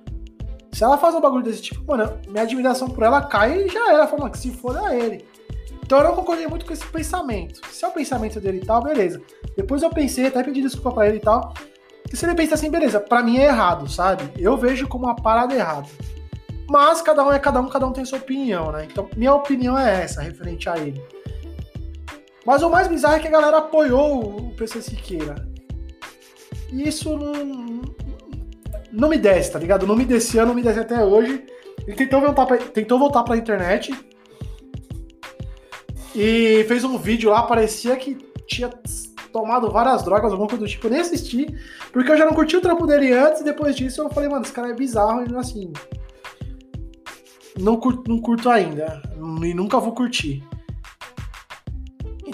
se 0.79 0.83
ela 0.85 0.97
faz 0.97 1.13
um 1.13 1.19
bagulho 1.19 1.43
desse 1.43 1.61
tipo, 1.61 1.83
mano, 1.85 2.17
minha 2.29 2.43
admiração 2.43 2.87
por 2.87 3.03
ela 3.03 3.21
cai 3.21 3.65
e 3.65 3.67
já 3.67 3.91
era. 3.91 4.07
Falando 4.07 4.31
que 4.31 4.37
se 4.37 4.49
for 4.49 4.77
é 4.77 4.97
ele. 4.97 5.25
Então 5.83 5.97
eu 5.97 6.05
não 6.05 6.15
concordei 6.15 6.47
muito 6.47 6.65
com 6.65 6.71
esse 6.71 6.85
pensamento. 6.85 7.59
Se 7.69 7.83
é 7.83 7.87
o 7.89 7.91
pensamento 7.91 8.39
dele 8.39 8.59
e 8.59 8.65
tal, 8.65 8.81
beleza. 8.81 9.21
Depois 9.57 9.83
eu 9.83 9.89
pensei, 9.89 10.27
até 10.27 10.41
pedi 10.41 10.61
desculpa 10.61 10.93
pra 10.93 11.09
ele 11.09 11.17
e 11.17 11.19
tal. 11.19 11.53
E 12.09 12.15
se 12.15 12.25
ele 12.25 12.33
pensa 12.33 12.55
assim, 12.55 12.71
beleza, 12.71 12.97
pra 12.97 13.21
mim 13.21 13.39
é 13.39 13.47
errado, 13.47 13.89
sabe? 13.89 14.31
Eu 14.37 14.55
vejo 14.55 14.87
como 14.87 15.03
uma 15.03 15.17
parada 15.17 15.53
errada. 15.53 15.89
Mas 16.69 17.01
cada 17.01 17.25
um 17.25 17.33
é 17.33 17.39
cada 17.39 17.59
um, 17.59 17.67
cada 17.67 17.85
um 17.85 17.91
tem 17.91 18.05
sua 18.05 18.19
opinião, 18.19 18.71
né? 18.71 18.87
Então, 18.89 19.09
minha 19.17 19.33
opinião 19.33 19.77
é 19.77 20.03
essa, 20.03 20.21
referente 20.21 20.69
a 20.69 20.77
ele. 20.77 21.03
Mas 22.45 22.63
o 22.63 22.69
mais 22.69 22.87
bizarro 22.87 23.15
é 23.15 23.19
que 23.19 23.27
a 23.27 23.31
galera 23.31 23.57
apoiou 23.57 24.47
o 24.47 24.55
PC 24.55 24.81
Siqueira. 24.81 25.45
E 26.71 26.87
isso 26.87 27.17
não. 27.17 27.81
Não 28.91 29.09
me 29.09 29.17
desce, 29.17 29.51
tá 29.51 29.59
ligado? 29.59 29.85
Não 29.85 29.95
me 29.95 30.05
descia, 30.05 30.45
não 30.45 30.53
me 30.53 30.61
desce 30.61 30.79
até 30.79 31.03
hoje. 31.03 31.43
Ele 31.85 31.95
tentou 31.95 32.21
voltar 32.21 32.45
pra, 32.45 32.57
tentou 32.57 32.99
voltar 32.99 33.23
pra 33.23 33.37
internet. 33.37 33.93
E 36.15 36.65
fez 36.67 36.83
um 36.83 36.97
vídeo 36.97 37.29
lá, 37.29 37.43
parecia 37.43 37.95
que 37.95 38.17
tinha 38.47 38.69
tomado 39.31 39.71
várias 39.71 40.03
drogas, 40.03 40.31
alguma 40.31 40.49
coisa 40.49 40.65
do 40.65 40.69
tipo, 40.69 40.87
eu 40.87 40.91
nem 40.91 41.01
assisti, 41.01 41.47
porque 41.91 42.11
eu 42.11 42.17
já 42.17 42.25
não 42.25 42.33
curti 42.33 42.57
o 42.57 42.61
trampo 42.61 42.87
dele 42.87 43.13
antes, 43.13 43.41
e 43.41 43.43
depois 43.43 43.75
disso 43.75 44.01
eu 44.01 44.09
falei, 44.09 44.27
mano, 44.27 44.41
esse 44.41 44.51
cara 44.51 44.69
é 44.69 44.73
bizarro, 44.73 45.23
e 45.29 45.37
assim. 45.37 45.71
Não 47.59 47.77
curto, 47.77 48.09
não 48.09 48.19
curto 48.19 48.49
ainda. 48.49 49.01
E 49.43 49.53
nunca 49.53 49.79
vou 49.79 49.93
curtir. 49.93 50.43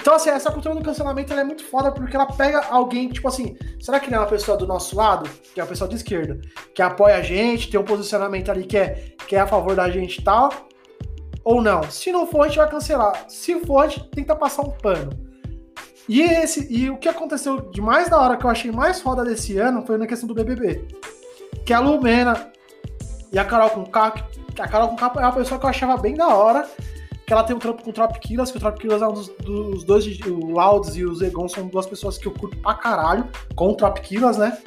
Então, 0.05 0.13
assim, 0.13 0.29
essa 0.29 0.51
cultura 0.51 0.75
do 0.75 0.83
cancelamento 0.83 1.33
é 1.33 1.43
muito 1.43 1.65
foda 1.65 1.91
porque 1.91 2.15
ela 2.15 2.27
pega 2.27 2.63
alguém, 2.67 3.09
tipo 3.09 3.27
assim, 3.27 3.57
será 3.79 3.99
que 3.99 4.11
não 4.11 4.19
é 4.19 4.21
uma 4.21 4.27
pessoa 4.27 4.55
do 4.55 4.67
nosso 4.67 4.95
lado, 4.95 5.27
que 5.51 5.59
é 5.59 5.63
uma 5.63 5.67
pessoa 5.67 5.89
de 5.89 5.95
esquerda, 5.95 6.39
que 6.75 6.81
apoia 6.83 7.15
a 7.15 7.23
gente, 7.23 7.71
tem 7.71 7.79
um 7.79 7.83
posicionamento 7.83 8.51
ali 8.51 8.65
que 8.65 8.77
é, 8.77 9.15
que 9.27 9.35
é 9.35 9.39
a 9.39 9.47
favor 9.47 9.75
da 9.75 9.89
gente 9.89 10.19
e 10.19 10.23
tal? 10.23 10.51
Ou 11.43 11.59
não? 11.59 11.81
Se 11.89 12.11
não 12.11 12.27
for, 12.27 12.43
a 12.43 12.47
gente 12.47 12.57
vai 12.57 12.69
cancelar. 12.69 13.25
Se 13.27 13.59
for, 13.61 13.79
a 13.79 13.87
gente 13.87 14.07
tenta 14.11 14.35
passar 14.35 14.61
um 14.61 14.69
pano. 14.69 15.09
E, 16.07 16.21
esse, 16.21 16.71
e 16.71 16.87
o 16.87 16.97
que 16.97 17.09
aconteceu 17.09 17.59
de 17.71 17.81
mais 17.81 18.07
da 18.07 18.21
hora 18.21 18.37
que 18.37 18.45
eu 18.45 18.49
achei 18.51 18.71
mais 18.71 19.01
foda 19.01 19.25
desse 19.25 19.57
ano 19.57 19.83
foi 19.87 19.97
na 19.97 20.05
questão 20.05 20.27
do 20.27 20.35
BBB. 20.35 20.87
Que 21.65 21.73
a 21.73 21.79
Lumena 21.79 22.51
e 23.33 23.39
a 23.39 23.43
Carol 23.43 23.71
com 23.71 23.83
K, 23.83 24.13
a 24.59 24.67
Carol 24.67 24.89
com 24.89 24.97
K 24.97 25.11
é 25.15 25.19
uma 25.21 25.31
pessoa 25.31 25.59
que 25.59 25.65
eu 25.65 25.69
achava 25.71 25.97
bem 25.97 26.13
da 26.13 26.27
hora, 26.27 26.69
que 27.25 27.33
ela 27.33 27.43
tem 27.43 27.55
um 27.55 27.59
trampo 27.59 27.83
com 27.83 27.89
o 27.89 27.93
Tropiquilas, 27.93 28.51
que 28.51 28.57
o 28.57 28.59
Tropiquilas 28.59 29.01
é 29.01 29.07
um 29.07 29.13
dos, 29.13 29.27
dos 29.29 29.83
dois, 29.83 30.05
o 30.21 30.51
Laudes 30.51 30.95
e 30.95 31.03
o 31.03 31.15
Zegon 31.15 31.47
são 31.47 31.67
duas 31.67 31.85
pessoas 31.87 32.17
que 32.17 32.27
eu 32.27 32.31
curto 32.31 32.57
pra 32.57 32.75
caralho, 32.75 33.27
com 33.55 33.69
o 33.69 33.75
Tropiquilas, 33.75 34.37
né? 34.37 34.57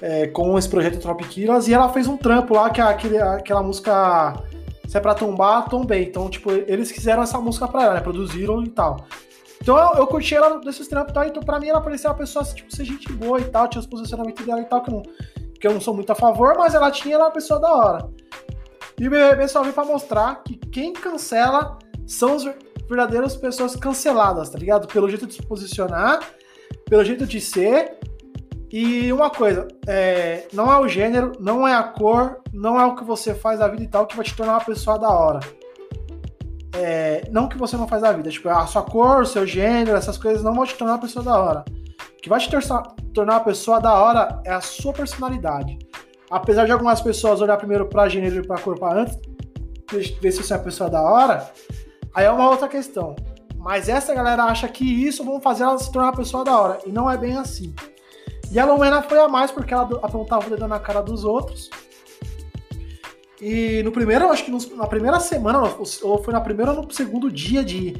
É, 0.00 0.28
com 0.28 0.56
esse 0.56 0.68
projeto 0.68 1.00
Tropiquilas, 1.00 1.68
e 1.68 1.74
ela 1.74 1.88
fez 1.90 2.06
um 2.06 2.16
trampo 2.16 2.54
lá, 2.54 2.70
que 2.70 2.80
é 2.80 2.84
aquele, 2.84 3.18
aquela 3.18 3.62
música 3.62 4.34
Se 4.86 4.96
é 4.96 5.00
pra 5.00 5.14
tombar, 5.14 5.68
tombei. 5.68 6.04
Então, 6.04 6.30
tipo, 6.30 6.50
eles 6.50 6.90
fizeram 6.90 7.22
essa 7.22 7.38
música 7.38 7.68
pra 7.68 7.82
ela, 7.82 7.94
né? 7.94 8.00
Produziram 8.00 8.62
e 8.62 8.68
tal. 8.68 9.04
Então 9.60 9.76
eu, 9.76 9.98
eu 9.98 10.06
curti 10.06 10.34
ela 10.34 10.60
desses 10.60 10.88
trampos 10.88 11.10
e 11.10 11.14
tal, 11.14 11.24
então 11.24 11.42
pra 11.42 11.58
mim 11.58 11.68
ela 11.68 11.80
parecia 11.80 12.08
uma 12.08 12.16
pessoa, 12.16 12.44
tipo, 12.44 12.74
ser 12.74 12.84
gente 12.84 13.12
boa 13.12 13.40
e 13.40 13.44
tal, 13.44 13.68
tinha 13.68 13.80
os 13.80 13.86
posicionamentos 13.86 14.46
dela 14.46 14.60
e 14.60 14.64
tal, 14.64 14.82
que 14.82 14.90
eu 14.90 14.94
não, 14.94 15.02
que 15.60 15.66
eu 15.66 15.72
não 15.72 15.80
sou 15.80 15.92
muito 15.92 16.10
a 16.10 16.14
favor, 16.14 16.54
mas 16.56 16.74
ela 16.74 16.90
tinha, 16.90 17.16
ela 17.16 17.24
é 17.24 17.26
uma 17.26 17.32
pessoa 17.32 17.60
da 17.60 17.74
hora. 17.74 18.08
E 18.98 19.06
o 19.06 19.10
BBB 19.10 19.46
só 19.46 19.62
veio 19.62 19.72
pra 19.72 19.84
mostrar 19.84 20.42
que 20.42 20.56
quem 20.56 20.92
cancela 20.92 21.78
são 22.06 22.34
as 22.34 22.44
verdadeiras 22.88 23.36
pessoas 23.36 23.76
canceladas, 23.76 24.50
tá 24.50 24.58
ligado? 24.58 24.88
Pelo 24.88 25.08
jeito 25.08 25.26
de 25.26 25.34
se 25.34 25.42
posicionar, 25.42 26.20
pelo 26.86 27.04
jeito 27.04 27.26
de 27.26 27.40
ser. 27.40 27.96
E 28.70 29.10
uma 29.12 29.30
coisa, 29.30 29.66
é, 29.86 30.46
não 30.52 30.70
é 30.70 30.78
o 30.78 30.88
gênero, 30.88 31.32
não 31.38 31.66
é 31.66 31.74
a 31.74 31.82
cor, 31.82 32.40
não 32.52 32.78
é 32.78 32.84
o 32.84 32.94
que 32.96 33.04
você 33.04 33.34
faz 33.34 33.60
da 33.60 33.68
vida 33.68 33.82
e 33.82 33.88
tal 33.88 34.06
que 34.06 34.16
vai 34.16 34.24
te 34.24 34.36
tornar 34.36 34.54
uma 34.54 34.64
pessoa 34.64 34.98
da 34.98 35.08
hora. 35.08 35.40
É, 36.74 37.22
não 37.30 37.48
que 37.48 37.56
você 37.56 37.76
não 37.76 37.88
faz 37.88 38.02
da 38.02 38.12
vida, 38.12 38.28
tipo, 38.28 38.48
a 38.48 38.66
sua 38.66 38.82
cor, 38.82 39.22
o 39.22 39.26
seu 39.26 39.46
gênero, 39.46 39.96
essas 39.96 40.18
coisas 40.18 40.42
não 40.42 40.54
vão 40.54 40.66
te 40.66 40.74
tornar 40.74 40.94
uma 40.94 41.00
pessoa 41.00 41.24
da 41.24 41.38
hora. 41.38 41.64
O 42.18 42.20
que 42.20 42.28
vai 42.28 42.40
te 42.40 42.50
tornar 43.14 43.34
uma 43.34 43.40
pessoa 43.40 43.80
da 43.80 43.94
hora 43.94 44.42
é 44.44 44.52
a 44.52 44.60
sua 44.60 44.92
personalidade 44.92 45.87
apesar 46.30 46.66
de 46.66 46.72
algumas 46.72 47.00
pessoas 47.00 47.40
olhar 47.40 47.56
primeiro 47.56 47.86
para 47.86 48.08
gênero 48.08 48.42
e 48.42 48.46
para 48.46 48.60
cor 48.60 48.78
para 48.78 49.02
antes, 49.02 49.18
ver 50.20 50.32
se 50.32 50.42
você 50.42 50.52
é 50.52 50.56
uma 50.56 50.62
pessoa 50.62 50.90
da 50.90 51.02
hora, 51.02 51.50
aí 52.14 52.24
é 52.24 52.30
uma 52.30 52.50
outra 52.50 52.68
questão. 52.68 53.16
Mas 53.56 53.88
essa 53.88 54.14
galera 54.14 54.44
acha 54.44 54.68
que 54.68 54.84
isso 54.84 55.24
vão 55.24 55.40
fazer 55.40 55.64
ela 55.64 55.78
se 55.78 55.90
tornar 55.90 56.08
uma 56.08 56.16
pessoa 56.16 56.44
da 56.44 56.58
hora, 56.58 56.78
e 56.86 56.90
não 56.90 57.10
é 57.10 57.16
bem 57.16 57.36
assim. 57.36 57.74
E 58.50 58.58
a 58.58 58.64
Lumena 58.64 59.02
foi 59.02 59.18
a 59.18 59.28
mais 59.28 59.50
porque 59.50 59.74
ela 59.74 59.84
apontava 60.02 60.46
o 60.46 60.50
dedo 60.50 60.66
na 60.66 60.78
cara 60.78 61.02
dos 61.02 61.24
outros. 61.24 61.68
E 63.40 63.82
no 63.82 63.92
primeiro, 63.92 64.28
acho 64.30 64.44
que 64.44 64.74
na 64.74 64.86
primeira 64.86 65.20
semana, 65.20 65.62
ou 66.02 66.24
foi 66.24 66.32
na 66.32 66.40
primeira 66.40 66.72
ou 66.72 66.82
no 66.82 66.92
segundo 66.92 67.30
dia 67.30 67.62
de 67.62 67.94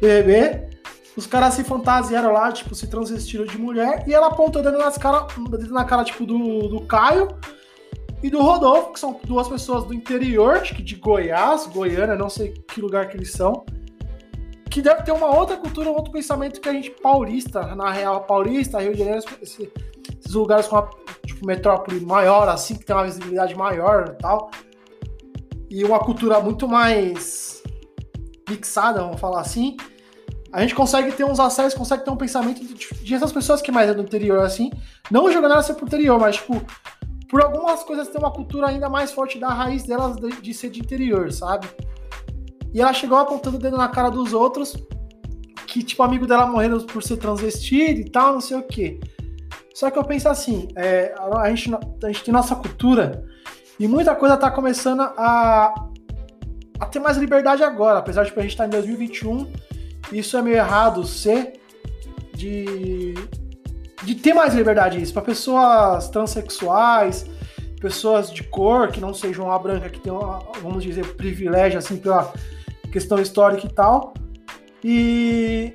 BBB, 0.00 0.73
os 1.16 1.26
caras 1.26 1.54
se 1.54 1.62
fantasiaram 1.62 2.32
lá, 2.32 2.50
tipo, 2.50 2.74
se 2.74 2.86
transvestiram 2.88 3.44
de 3.44 3.56
mulher, 3.56 4.04
e 4.06 4.12
ela 4.12 4.28
apontou 4.28 4.62
dentro 4.62 4.78
nas 4.78 4.98
cara, 4.98 5.26
na 5.70 5.84
cara, 5.84 6.04
tipo, 6.04 6.26
do, 6.26 6.68
do 6.68 6.80
Caio 6.82 7.28
e 8.22 8.30
do 8.30 8.40
Rodolfo, 8.40 8.92
que 8.92 9.00
são 9.00 9.20
duas 9.24 9.46
pessoas 9.46 9.84
do 9.84 9.94
interior, 9.94 10.56
acho 10.56 10.74
que 10.74 10.82
de 10.82 10.96
Goiás, 10.96 11.66
Goiânia, 11.66 12.16
não 12.16 12.28
sei 12.28 12.52
que 12.52 12.80
lugar 12.80 13.08
que 13.08 13.16
eles 13.16 13.30
são, 13.30 13.64
que 14.68 14.82
deve 14.82 15.02
ter 15.02 15.12
uma 15.12 15.36
outra 15.36 15.56
cultura, 15.56 15.88
um 15.88 15.94
outro 15.94 16.10
pensamento 16.10 16.60
que 16.60 16.68
a 16.68 16.72
gente 16.72 16.90
paulista, 16.90 17.76
na 17.76 17.92
real, 17.92 18.22
paulista, 18.22 18.80
Rio 18.80 18.92
de 18.92 18.98
Janeiro, 18.98 19.24
esse, 19.40 19.70
esses 20.18 20.34
lugares 20.34 20.66
com 20.66 20.76
uma 20.76 20.90
tipo, 21.24 21.46
metrópole 21.46 22.00
maior, 22.00 22.48
assim, 22.48 22.74
que 22.74 22.84
tem 22.84 22.96
uma 22.96 23.04
visibilidade 23.04 23.54
maior 23.54 24.08
e 24.08 24.20
tal, 24.20 24.50
e 25.70 25.84
uma 25.84 26.00
cultura 26.00 26.40
muito 26.40 26.66
mais 26.66 27.62
mixada, 28.48 29.00
vamos 29.00 29.20
falar 29.20 29.40
assim, 29.40 29.76
a 30.54 30.60
gente 30.60 30.72
consegue 30.72 31.10
ter 31.10 31.24
uns 31.24 31.40
acessos, 31.40 31.76
consegue 31.76 32.04
ter 32.04 32.10
um 32.12 32.16
pensamento 32.16 32.64
de, 32.64 32.74
de 33.02 33.14
essas 33.14 33.32
pessoas 33.32 33.60
que 33.60 33.72
mais 33.72 33.90
é 33.90 33.94
do 33.94 34.02
interior, 34.02 34.38
assim, 34.38 34.70
não 35.10 35.30
jogando 35.30 35.50
ela 35.50 35.62
ser 35.64 35.74
pro 35.74 35.84
interior, 35.84 36.16
mas, 36.16 36.36
tipo, 36.36 36.64
por 37.28 37.42
algumas 37.42 37.82
coisas 37.82 38.06
tem 38.06 38.20
uma 38.20 38.30
cultura 38.30 38.68
ainda 38.68 38.88
mais 38.88 39.10
forte 39.10 39.36
da 39.36 39.48
raiz 39.48 39.82
delas 39.82 40.14
de, 40.14 40.30
de 40.40 40.54
ser 40.54 40.70
de 40.70 40.78
interior, 40.78 41.32
sabe? 41.32 41.66
E 42.72 42.80
ela 42.80 42.92
chegou 42.92 43.18
apontando 43.18 43.56
o 43.56 43.60
dedo 43.60 43.76
na 43.76 43.88
cara 43.88 44.10
dos 44.10 44.32
outros, 44.32 44.76
que, 45.66 45.82
tipo, 45.82 46.00
amigo 46.04 46.24
dela 46.24 46.46
morrendo 46.46 46.80
por 46.84 47.02
ser 47.02 47.16
transvestido 47.16 48.02
e 48.02 48.08
tal, 48.08 48.34
não 48.34 48.40
sei 48.40 48.56
o 48.56 48.62
quê. 48.62 49.00
Só 49.74 49.90
que 49.90 49.98
eu 49.98 50.04
penso 50.04 50.28
assim, 50.28 50.68
é, 50.76 51.12
a, 51.18 51.52
gente, 51.52 51.74
a 51.74 52.06
gente 52.06 52.22
tem 52.22 52.32
nossa 52.32 52.54
cultura 52.54 53.24
e 53.80 53.88
muita 53.88 54.14
coisa 54.14 54.36
tá 54.36 54.52
começando 54.52 55.00
a, 55.00 55.74
a 56.78 56.86
ter 56.86 57.00
mais 57.00 57.16
liberdade 57.16 57.64
agora, 57.64 57.98
apesar 57.98 58.22
de 58.22 58.28
tipo, 58.28 58.38
a 58.38 58.42
gente 58.44 58.52
estar 58.52 58.68
tá 58.68 58.68
em 58.68 58.80
2021 58.80 59.73
isso 60.12 60.36
é 60.36 60.42
meio 60.42 60.56
errado 60.56 61.04
ser 61.04 61.60
de, 62.34 63.14
de 64.02 64.14
ter 64.14 64.34
mais 64.34 64.54
liberdade 64.54 65.00
isso 65.00 65.12
para 65.12 65.22
pessoas 65.22 66.08
transexuais, 66.08 67.26
pessoas 67.80 68.30
de 68.32 68.42
cor 68.42 68.88
que 68.88 69.00
não 69.00 69.12
sejam 69.14 69.50
a 69.50 69.58
branca, 69.58 69.88
que 69.88 70.00
tem, 70.00 70.12
vamos 70.62 70.82
dizer, 70.82 71.06
privilégio 71.14 71.78
assim 71.78 71.96
pela 71.96 72.32
questão 72.90 73.18
histórica 73.18 73.66
e 73.66 73.72
tal. 73.72 74.14
E 74.82 75.74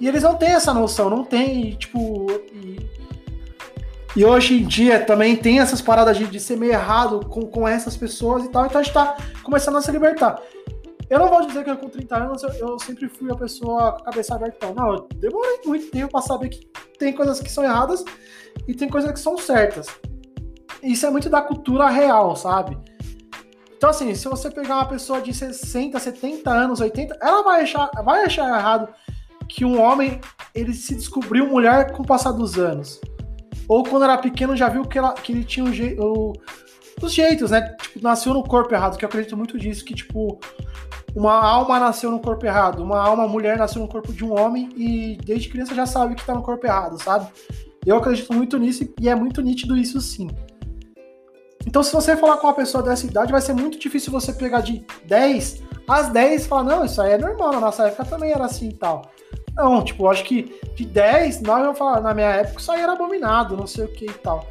e 0.00 0.06
eles 0.06 0.22
não 0.22 0.36
têm 0.36 0.50
essa 0.50 0.72
noção, 0.72 1.10
não 1.10 1.24
tem, 1.24 1.72
tipo, 1.72 2.26
e, 2.52 2.78
e 4.14 4.24
hoje 4.24 4.62
em 4.62 4.64
dia 4.64 5.00
também 5.00 5.34
tem 5.34 5.58
essas 5.58 5.80
paradas 5.80 6.16
de, 6.16 6.26
de 6.26 6.38
ser 6.38 6.56
meio 6.56 6.72
errado 6.72 7.26
com, 7.26 7.42
com 7.42 7.66
essas 7.66 7.96
pessoas 7.96 8.44
e 8.44 8.48
tal, 8.48 8.66
então 8.66 8.80
a 8.80 8.84
gente 8.84 8.94
tá 8.94 9.16
começando 9.42 9.76
a 9.76 9.82
se 9.82 9.90
libertar. 9.90 10.40
Eu 11.10 11.18
não 11.18 11.28
vou 11.28 11.46
dizer 11.46 11.64
que 11.64 11.70
eu, 11.70 11.76
com 11.76 11.88
30 11.88 12.16
anos 12.16 12.42
eu, 12.42 12.78
sempre 12.78 13.08
fui 13.08 13.30
a 13.30 13.34
pessoa 13.34 13.92
com 13.92 14.02
a 14.02 14.04
cabeça 14.04 14.34
aberta. 14.34 14.72
Não, 14.74 14.94
eu 14.94 15.08
demorei 15.16 15.58
muito 15.64 15.90
tempo 15.90 16.12
para 16.12 16.20
saber 16.20 16.50
que 16.50 16.66
tem 16.98 17.12
coisas 17.12 17.40
que 17.40 17.50
são 17.50 17.64
erradas 17.64 18.04
e 18.66 18.74
tem 18.74 18.88
coisas 18.88 19.10
que 19.12 19.20
são 19.20 19.38
certas. 19.38 19.86
Isso 20.82 21.06
é 21.06 21.10
muito 21.10 21.30
da 21.30 21.40
cultura 21.40 21.88
real, 21.88 22.36
sabe? 22.36 22.78
Então, 23.76 23.90
assim, 23.90 24.14
se 24.14 24.28
você 24.28 24.50
pegar 24.50 24.74
uma 24.76 24.88
pessoa 24.88 25.20
de 25.20 25.32
60, 25.32 25.98
70 25.98 26.50
anos, 26.50 26.80
80, 26.80 27.16
ela 27.22 27.42
vai 27.42 27.62
achar, 27.62 27.90
vai 28.04 28.24
achar 28.24 28.48
errado 28.48 28.92
que 29.48 29.64
um 29.64 29.80
homem 29.80 30.20
ele 30.54 30.74
se 30.74 30.94
descobriu 30.94 31.46
mulher 31.46 31.92
com 31.92 32.02
o 32.02 32.06
passar 32.06 32.32
dos 32.32 32.58
anos. 32.58 33.00
ou 33.68 33.84
quando 33.84 34.04
era 34.04 34.18
pequeno 34.18 34.56
já 34.56 34.68
viu 34.68 34.84
que, 34.84 34.98
ela, 34.98 35.12
que 35.12 35.32
ele 35.32 35.44
tinha 35.44 35.64
um 35.64 35.72
jeito. 35.72 36.32
Os 37.00 37.12
jeitos, 37.12 37.50
né? 37.50 37.76
Tipo, 37.80 38.02
nasceu 38.02 38.34
no 38.34 38.42
corpo 38.42 38.74
errado, 38.74 38.96
que 38.96 39.04
eu 39.04 39.08
acredito 39.08 39.36
muito 39.36 39.58
disso, 39.58 39.84
que, 39.84 39.94
tipo, 39.94 40.38
uma 41.14 41.34
alma 41.34 41.78
nasceu 41.78 42.10
no 42.10 42.20
corpo 42.20 42.44
errado, 42.44 42.82
uma 42.82 43.00
alma 43.00 43.26
mulher 43.26 43.56
nasceu 43.56 43.80
no 43.80 43.88
corpo 43.88 44.12
de 44.12 44.24
um 44.24 44.38
homem 44.38 44.68
e 44.76 45.16
desde 45.24 45.48
criança 45.48 45.74
já 45.74 45.86
sabe 45.86 46.14
que 46.14 46.24
tá 46.24 46.34
no 46.34 46.42
corpo 46.42 46.66
errado, 46.66 47.02
sabe? 47.02 47.28
Eu 47.86 47.96
acredito 47.96 48.32
muito 48.32 48.58
nisso 48.58 48.88
e 49.00 49.08
é 49.08 49.14
muito 49.14 49.40
nítido 49.40 49.76
isso 49.76 50.00
sim. 50.00 50.28
Então, 51.66 51.82
se 51.82 51.92
você 51.92 52.16
falar 52.16 52.38
com 52.38 52.46
uma 52.46 52.54
pessoa 52.54 52.82
dessa 52.82 53.06
idade, 53.06 53.32
vai 53.32 53.40
ser 53.40 53.52
muito 53.52 53.78
difícil 53.78 54.12
você 54.12 54.32
pegar 54.32 54.60
de 54.60 54.84
10 55.04 55.62
às 55.88 56.08
10 56.08 56.44
e 56.44 56.48
falar, 56.48 56.64
não, 56.64 56.84
isso 56.84 57.00
aí 57.00 57.12
é 57.12 57.18
normal, 57.18 57.52
na 57.52 57.60
nossa 57.60 57.86
época 57.88 58.04
também 58.04 58.30
era 58.32 58.44
assim 58.44 58.68
e 58.68 58.74
tal. 58.74 59.10
Não, 59.56 59.82
tipo, 59.82 60.04
eu 60.04 60.10
acho 60.10 60.24
que 60.24 60.54
de 60.74 60.86
10, 60.86 61.42
nós 61.42 61.60
vamos 61.60 61.78
falar, 61.78 62.00
na 62.00 62.14
minha 62.14 62.28
época 62.28 62.60
isso 62.60 62.70
aí 62.70 62.80
era 62.80 62.92
abominado, 62.92 63.56
não 63.56 63.66
sei 63.66 63.84
o 63.84 63.92
que 63.92 64.06
e 64.06 64.12
tal. 64.14 64.46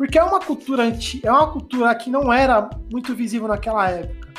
Porque 0.00 0.18
é 0.18 0.24
uma 0.24 0.40
cultura 0.40 0.84
antiga, 0.84 1.28
é 1.28 1.30
uma 1.30 1.52
cultura 1.52 1.94
que 1.94 2.08
não 2.08 2.32
era 2.32 2.70
muito 2.90 3.14
visível 3.14 3.46
naquela 3.46 3.86
época. 3.90 4.32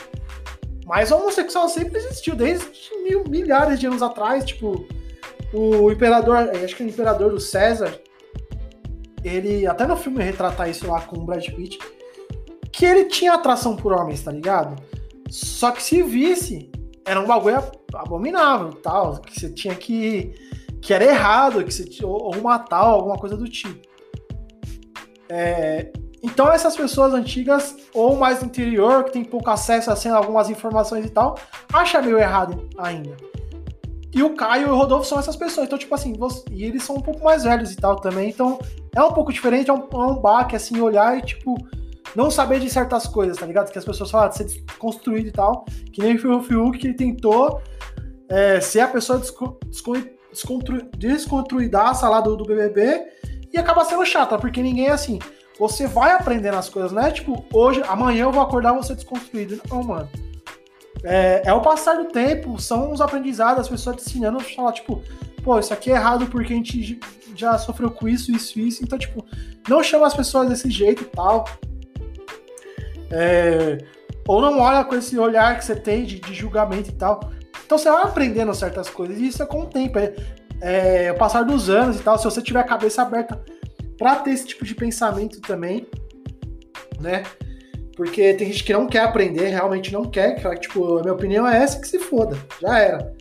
Mas 0.87 1.11
o 1.11 1.17
homossexual 1.17 1.69
sempre 1.69 1.99
existiu, 1.99 2.35
desde 2.35 2.67
mil, 3.03 3.23
milhares 3.29 3.79
de 3.79 3.85
anos 3.85 4.01
atrás, 4.01 4.43
tipo, 4.43 4.87
o 5.53 5.91
imperador, 5.91 6.35
acho 6.35 6.75
que 6.75 6.81
o 6.83 6.87
imperador 6.87 7.29
do 7.29 7.39
César, 7.39 7.95
ele, 9.23 9.67
até 9.67 9.85
no 9.85 9.95
filme 9.95 10.23
retratar 10.23 10.67
isso 10.67 10.87
lá 10.87 10.99
com 11.01 11.19
o 11.19 11.25
Brad 11.25 11.47
Pitt, 11.49 11.77
que 12.71 12.83
ele 12.83 13.05
tinha 13.05 13.35
atração 13.35 13.75
por 13.75 13.93
homens, 13.93 14.23
tá 14.23 14.31
ligado? 14.31 14.81
Só 15.29 15.69
que 15.69 15.83
se 15.83 16.01
visse, 16.01 16.71
era 17.05 17.21
um 17.21 17.27
bagulho 17.27 17.61
abominável, 17.93 18.73
tal, 18.81 19.21
que 19.21 19.39
você 19.39 19.47
tinha 19.47 19.75
que 19.75 20.33
que 20.81 20.91
era 20.91 21.05
errado, 21.05 21.63
que 21.63 21.71
você 21.71 22.03
ou, 22.03 22.19
ou 22.19 22.41
matar 22.41 22.79
alguma 22.79 23.15
coisa 23.15 23.37
do 23.37 23.47
tipo. 23.47 23.90
É, 25.33 25.89
então 26.21 26.51
essas 26.51 26.75
pessoas 26.75 27.13
antigas 27.13 27.73
ou 27.93 28.17
mais 28.17 28.39
do 28.39 28.45
interior 28.45 29.05
que 29.05 29.13
tem 29.13 29.23
pouco 29.23 29.49
acesso 29.49 29.89
a 29.89 30.15
algumas 30.15 30.49
informações 30.49 31.05
e 31.05 31.09
tal, 31.09 31.39
acha 31.71 32.01
meio 32.01 32.19
errado 32.19 32.67
ainda. 32.77 33.15
E 34.13 34.21
o 34.21 34.35
Caio 34.35 34.67
e 34.67 34.69
o 34.69 34.75
Rodolfo 34.75 35.07
são 35.07 35.17
essas 35.17 35.37
pessoas. 35.37 35.67
Então, 35.67 35.79
tipo 35.79 35.95
assim, 35.95 36.11
você, 36.17 36.43
e 36.51 36.65
eles 36.65 36.83
são 36.83 36.97
um 36.97 37.01
pouco 37.01 37.23
mais 37.23 37.45
velhos 37.45 37.71
e 37.71 37.77
tal 37.77 37.95
também. 37.95 38.29
Então, 38.29 38.59
é 38.93 39.01
um 39.01 39.13
pouco 39.13 39.31
diferente, 39.31 39.69
é 39.69 39.73
um, 39.73 39.87
é 39.89 39.97
um 39.97 40.19
baque, 40.19 40.53
assim, 40.53 40.81
olhar 40.81 41.17
e, 41.17 41.21
tipo, 41.21 41.55
não 42.13 42.29
saber 42.29 42.59
de 42.59 42.69
certas 42.69 43.07
coisas, 43.07 43.37
tá 43.37 43.45
ligado? 43.45 43.71
Que 43.71 43.79
as 43.79 43.85
pessoas 43.85 44.11
falam 44.11 44.27
de 44.27 44.35
ser 44.35 44.43
desconstruído 44.43 45.29
e 45.29 45.31
tal. 45.31 45.63
Que 45.93 46.01
nem 46.01 46.17
o 46.17 46.43
Fiuk, 46.43 46.77
que 46.77 46.87
ele 46.87 46.93
tentou 46.93 47.61
é, 48.27 48.59
ser 48.59 48.81
a 48.81 48.87
pessoa 48.89 49.17
desco, 49.17 49.57
desconstruidaça 50.97 52.09
lá 52.09 52.19
do, 52.19 52.35
do 52.35 52.43
BBB 52.43 53.20
e 53.53 53.57
acaba 53.57 53.85
sendo 53.85 54.05
chata, 54.05 54.37
porque 54.37 54.61
ninguém 54.61 54.87
é 54.87 54.91
assim. 54.91 55.19
Você 55.59 55.85
vai 55.87 56.11
aprendendo 56.11 56.57
as 56.57 56.69
coisas, 56.69 56.91
não 56.91 57.03
é 57.03 57.11
tipo, 57.11 57.45
hoje, 57.53 57.83
amanhã 57.87 58.23
eu 58.23 58.31
vou 58.31 58.41
acordar 58.41 58.73
você 58.73 58.95
desconstruído. 58.95 59.61
Não, 59.69 59.83
mano. 59.83 60.09
É, 61.03 61.41
é 61.45 61.53
o 61.53 61.61
passar 61.61 61.95
do 61.95 62.05
tempo, 62.05 62.59
são 62.59 62.91
os 62.91 63.01
aprendizados, 63.01 63.61
as 63.61 63.69
pessoas 63.69 63.95
te 63.97 64.07
ensinando 64.07 64.37
a 64.37 64.41
falar, 64.41 64.71
tipo, 64.71 65.01
pô, 65.43 65.59
isso 65.59 65.73
aqui 65.73 65.91
é 65.91 65.95
errado 65.95 66.27
porque 66.27 66.53
a 66.53 66.55
gente 66.55 66.99
já 67.35 67.57
sofreu 67.57 67.89
com 67.91 68.07
isso, 68.07 68.31
isso, 68.31 68.59
isso. 68.59 68.83
Então, 68.83 68.97
tipo, 68.97 69.25
não 69.67 69.83
chama 69.83 70.07
as 70.07 70.13
pessoas 70.13 70.49
desse 70.49 70.69
jeito 70.69 71.03
e 71.03 71.07
tal. 71.07 71.45
É, 73.09 73.79
ou 74.27 74.41
não 74.41 74.59
olha 74.59 74.83
com 74.83 74.95
esse 74.95 75.17
olhar 75.17 75.57
que 75.57 75.65
você 75.65 75.75
tem 75.75 76.05
de, 76.05 76.19
de, 76.19 76.33
julgamento 76.33 76.89
e 76.89 76.93
tal. 76.93 77.31
Então 77.65 77.77
você 77.77 77.89
vai 77.89 78.03
aprendendo 78.03 78.53
certas 78.53 78.89
coisas, 78.89 79.17
e 79.17 79.27
isso 79.27 79.41
é 79.41 79.45
com 79.45 79.61
o 79.61 79.65
tempo. 79.65 79.97
É, 79.97 80.13
é 80.61 81.11
o 81.11 81.17
passar 81.17 81.43
dos 81.43 81.69
anos 81.69 81.99
e 81.99 82.03
tal. 82.03 82.17
Se 82.17 82.23
você 82.23 82.41
tiver 82.41 82.59
a 82.59 82.63
cabeça 82.63 83.01
aberta 83.01 83.43
para 83.97 84.15
ter 84.17 84.31
esse 84.31 84.45
tipo 84.47 84.63
de 84.63 84.75
pensamento 84.75 85.41
também, 85.41 85.87
né? 86.99 87.23
Porque 87.95 88.33
tem 88.33 88.47
gente 88.47 88.63
que 88.63 88.73
não 88.73 88.87
quer 88.87 89.03
aprender, 89.03 89.49
realmente 89.49 89.91
não 89.91 90.05
quer, 90.05 90.35
que 90.35 90.55
tipo, 90.59 90.97
a 90.97 91.01
minha 91.01 91.13
opinião 91.13 91.47
é 91.47 91.61
essa 91.61 91.79
que 91.79 91.87
se 91.87 91.99
foda, 91.99 92.37
já 92.61 92.79
era. 92.79 93.13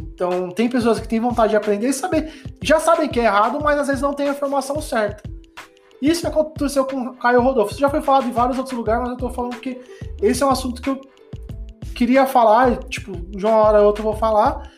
Então, 0.00 0.50
tem 0.50 0.68
pessoas 0.68 0.98
que 0.98 1.08
têm 1.08 1.20
vontade 1.20 1.50
de 1.50 1.56
aprender 1.56 1.88
e 1.88 1.92
saber, 1.92 2.32
já 2.62 2.80
sabem 2.80 3.08
que 3.08 3.20
é 3.20 3.24
errado, 3.24 3.60
mas 3.62 3.78
às 3.78 3.86
vezes 3.86 4.02
não 4.02 4.14
tem 4.14 4.28
a 4.28 4.32
informação 4.32 4.80
certa. 4.80 5.22
Isso 6.00 6.26
aconteceu 6.26 6.84
com 6.84 6.96
o 6.96 7.16
Caio 7.16 7.42
Rodolfo. 7.42 7.72
Isso 7.72 7.80
já 7.80 7.90
foi 7.90 8.00
falado 8.00 8.26
em 8.26 8.32
vários 8.32 8.56
outros 8.56 8.76
lugares, 8.76 9.02
mas 9.02 9.10
eu 9.10 9.16
tô 9.16 9.30
falando 9.30 9.56
que 9.60 9.80
esse 10.22 10.42
é 10.42 10.46
um 10.46 10.50
assunto 10.50 10.80
que 10.80 10.90
eu 10.90 11.00
queria 11.94 12.26
falar, 12.26 12.78
tipo, 12.84 13.12
de 13.12 13.44
uma 13.44 13.56
hora 13.56 13.80
ou 13.80 13.86
outra 13.86 14.00
eu 14.00 14.04
vou 14.04 14.16
falar. 14.16 14.70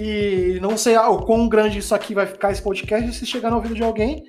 E 0.00 0.60
não 0.60 0.76
sei 0.76 0.96
o 0.96 1.18
quão 1.18 1.48
grande 1.48 1.80
isso 1.80 1.92
aqui 1.92 2.14
vai 2.14 2.24
ficar 2.24 2.52
esse 2.52 2.62
podcast, 2.62 3.12
se 3.12 3.26
chegar 3.26 3.50
no 3.50 3.56
ouvido 3.56 3.74
de 3.74 3.82
alguém. 3.82 4.28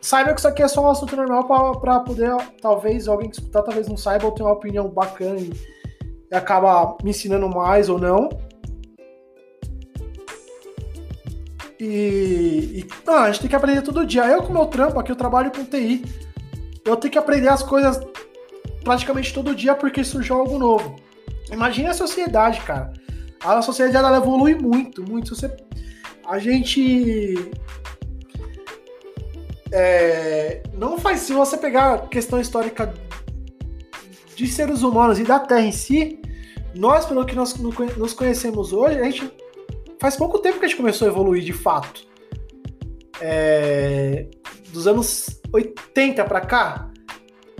Saiba 0.00 0.32
que 0.32 0.38
isso 0.38 0.46
aqui 0.46 0.62
é 0.62 0.68
só 0.68 0.84
um 0.84 0.88
assunto 0.88 1.16
normal 1.16 1.80
para 1.80 1.98
poder, 1.98 2.30
talvez, 2.62 3.08
alguém 3.08 3.28
que 3.28 3.34
escutar, 3.34 3.62
talvez 3.62 3.88
não 3.88 3.96
saiba, 3.96 4.26
ou 4.26 4.30
tenha 4.30 4.46
uma 4.46 4.54
opinião 4.54 4.88
bacana 4.88 5.40
e, 5.40 5.52
acaba 6.32 6.96
me 7.02 7.10
ensinando 7.10 7.48
mais 7.48 7.88
ou 7.88 7.98
não. 7.98 8.28
E, 11.80 12.84
e 12.84 12.86
não, 13.04 13.14
a 13.14 13.32
gente 13.32 13.40
tem 13.40 13.50
que 13.50 13.56
aprender 13.56 13.82
todo 13.82 14.06
dia. 14.06 14.26
Eu, 14.26 14.44
com 14.44 14.52
meu 14.52 14.66
trampo 14.66 15.00
aqui, 15.00 15.10
eu 15.10 15.16
trabalho 15.16 15.50
com 15.50 15.64
TI. 15.64 16.04
Eu 16.84 16.94
tenho 16.94 17.10
que 17.10 17.18
aprender 17.18 17.48
as 17.48 17.64
coisas 17.64 18.00
praticamente 18.84 19.34
todo 19.34 19.56
dia 19.56 19.74
porque 19.74 20.04
surgiu 20.04 20.36
algo 20.36 20.56
novo. 20.56 20.94
Imagina 21.50 21.90
a 21.90 21.94
sociedade, 21.94 22.60
cara. 22.60 22.92
A 23.42 23.62
sociedade 23.62 23.96
ela 23.96 24.16
evolui 24.18 24.54
muito, 24.54 25.02
muito. 25.02 25.34
Você, 25.34 25.50
a 26.26 26.38
gente 26.38 27.50
é, 29.72 30.62
não 30.74 30.98
faz. 30.98 31.20
Se 31.20 31.32
você 31.32 31.56
pegar 31.56 31.94
a 31.94 31.98
questão 32.06 32.40
histórica 32.40 32.92
de 34.36 34.46
seres 34.46 34.82
humanos 34.82 35.18
e 35.18 35.24
da 35.24 35.38
Terra 35.38 35.62
em 35.62 35.72
si, 35.72 36.20
nós, 36.74 37.06
pelo 37.06 37.24
que 37.24 37.34
nós 37.34 37.54
nos 37.56 38.12
conhecemos 38.12 38.72
hoje, 38.72 38.98
a 38.98 39.04
gente 39.04 39.32
faz 39.98 40.16
pouco 40.16 40.38
tempo 40.38 40.58
que 40.58 40.64
a 40.66 40.68
gente 40.68 40.76
começou 40.76 41.08
a 41.08 41.10
evoluir 41.10 41.42
de 41.42 41.52
fato. 41.52 42.08
É, 43.20 44.26
dos 44.72 44.86
anos 44.86 45.40
80 45.52 46.24
para 46.24 46.40
cá, 46.40 46.90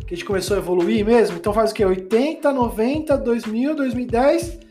que 0.06 0.14
a 0.14 0.16
gente 0.16 0.24
começou 0.24 0.56
a 0.56 0.60
evoluir 0.60 1.04
mesmo. 1.04 1.36
Então 1.36 1.52
faz 1.52 1.70
o 1.70 1.74
quê? 1.74 1.84
80, 1.84 2.52
90, 2.52 3.16
2000, 3.16 3.74
2010, 3.76 4.42
2000, 4.42 4.69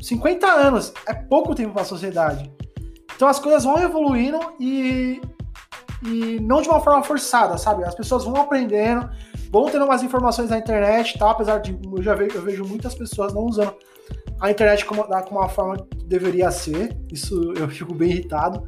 50 0.00 0.46
anos. 0.46 0.92
É 1.06 1.14
pouco 1.14 1.54
tempo 1.54 1.72
para 1.72 1.82
a 1.82 1.86
sociedade. 1.86 2.50
Então 3.14 3.28
as 3.28 3.38
coisas 3.38 3.64
vão 3.64 3.78
evoluindo 3.82 4.38
e, 4.58 5.20
e 6.02 6.40
não 6.40 6.62
de 6.62 6.68
uma 6.68 6.80
forma 6.80 7.02
forçada, 7.02 7.58
sabe? 7.58 7.84
As 7.84 7.94
pessoas 7.94 8.24
vão 8.24 8.36
aprendendo, 8.36 9.10
vão 9.50 9.66
tendo 9.66 9.84
umas 9.84 10.02
informações 10.02 10.50
na 10.50 10.58
internet, 10.58 11.18
tá? 11.18 11.30
Apesar 11.30 11.58
de 11.58 11.78
eu 11.96 12.02
já 12.02 12.14
vejo, 12.14 12.36
eu 12.36 12.42
vejo 12.42 12.64
muitas 12.64 12.94
pessoas 12.94 13.34
não 13.34 13.42
usando 13.42 13.74
a 14.40 14.50
internet 14.50 14.86
como, 14.86 15.04
como 15.04 15.40
uma 15.40 15.48
forma 15.48 15.76
que 15.76 16.04
deveria 16.04 16.50
ser. 16.50 16.96
Isso 17.12 17.52
eu 17.56 17.68
fico 17.68 17.94
bem 17.94 18.10
irritado. 18.10 18.66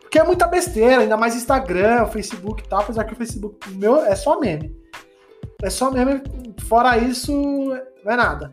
Porque 0.00 0.18
é 0.18 0.24
muita 0.24 0.46
besteira, 0.48 1.02
ainda 1.02 1.16
mais 1.16 1.36
Instagram, 1.36 2.06
Facebook 2.06 2.66
tal, 2.68 2.80
apesar 2.80 3.04
que 3.04 3.12
o 3.12 3.16
Facebook 3.16 3.70
meu 3.74 4.02
é 4.04 4.16
só 4.16 4.40
meme. 4.40 4.74
É 5.62 5.68
só 5.68 5.90
meme, 5.90 6.22
fora 6.66 6.96
isso, 6.96 7.32
não 8.02 8.12
é 8.12 8.16
nada. 8.16 8.50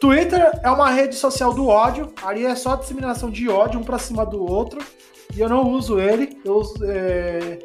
Twitter 0.00 0.60
é 0.62 0.70
uma 0.70 0.90
rede 0.90 1.14
social 1.14 1.54
do 1.54 1.68
ódio, 1.68 2.12
ali 2.22 2.44
é 2.44 2.54
só 2.54 2.76
disseminação 2.76 3.30
de 3.30 3.48
ódio, 3.48 3.80
um 3.80 3.84
pra 3.84 3.98
cima 3.98 4.24
do 4.26 4.44
outro, 4.44 4.80
e 5.34 5.40
eu 5.40 5.48
não 5.48 5.70
uso 5.70 5.98
ele, 5.98 6.38
eu 6.44 6.62
é, 6.82 7.58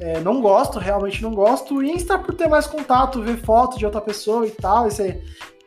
é, 0.00 0.20
não 0.20 0.40
gosto, 0.40 0.78
realmente 0.78 1.22
não 1.22 1.32
gosto. 1.32 1.82
Insta 1.82 2.18
por 2.18 2.34
ter 2.34 2.48
mais 2.48 2.66
contato, 2.66 3.22
ver 3.22 3.36
foto 3.38 3.78
de 3.78 3.86
outra 3.86 4.00
pessoa 4.00 4.46
e 4.46 4.50
tal, 4.50 4.88
esse, 4.88 5.22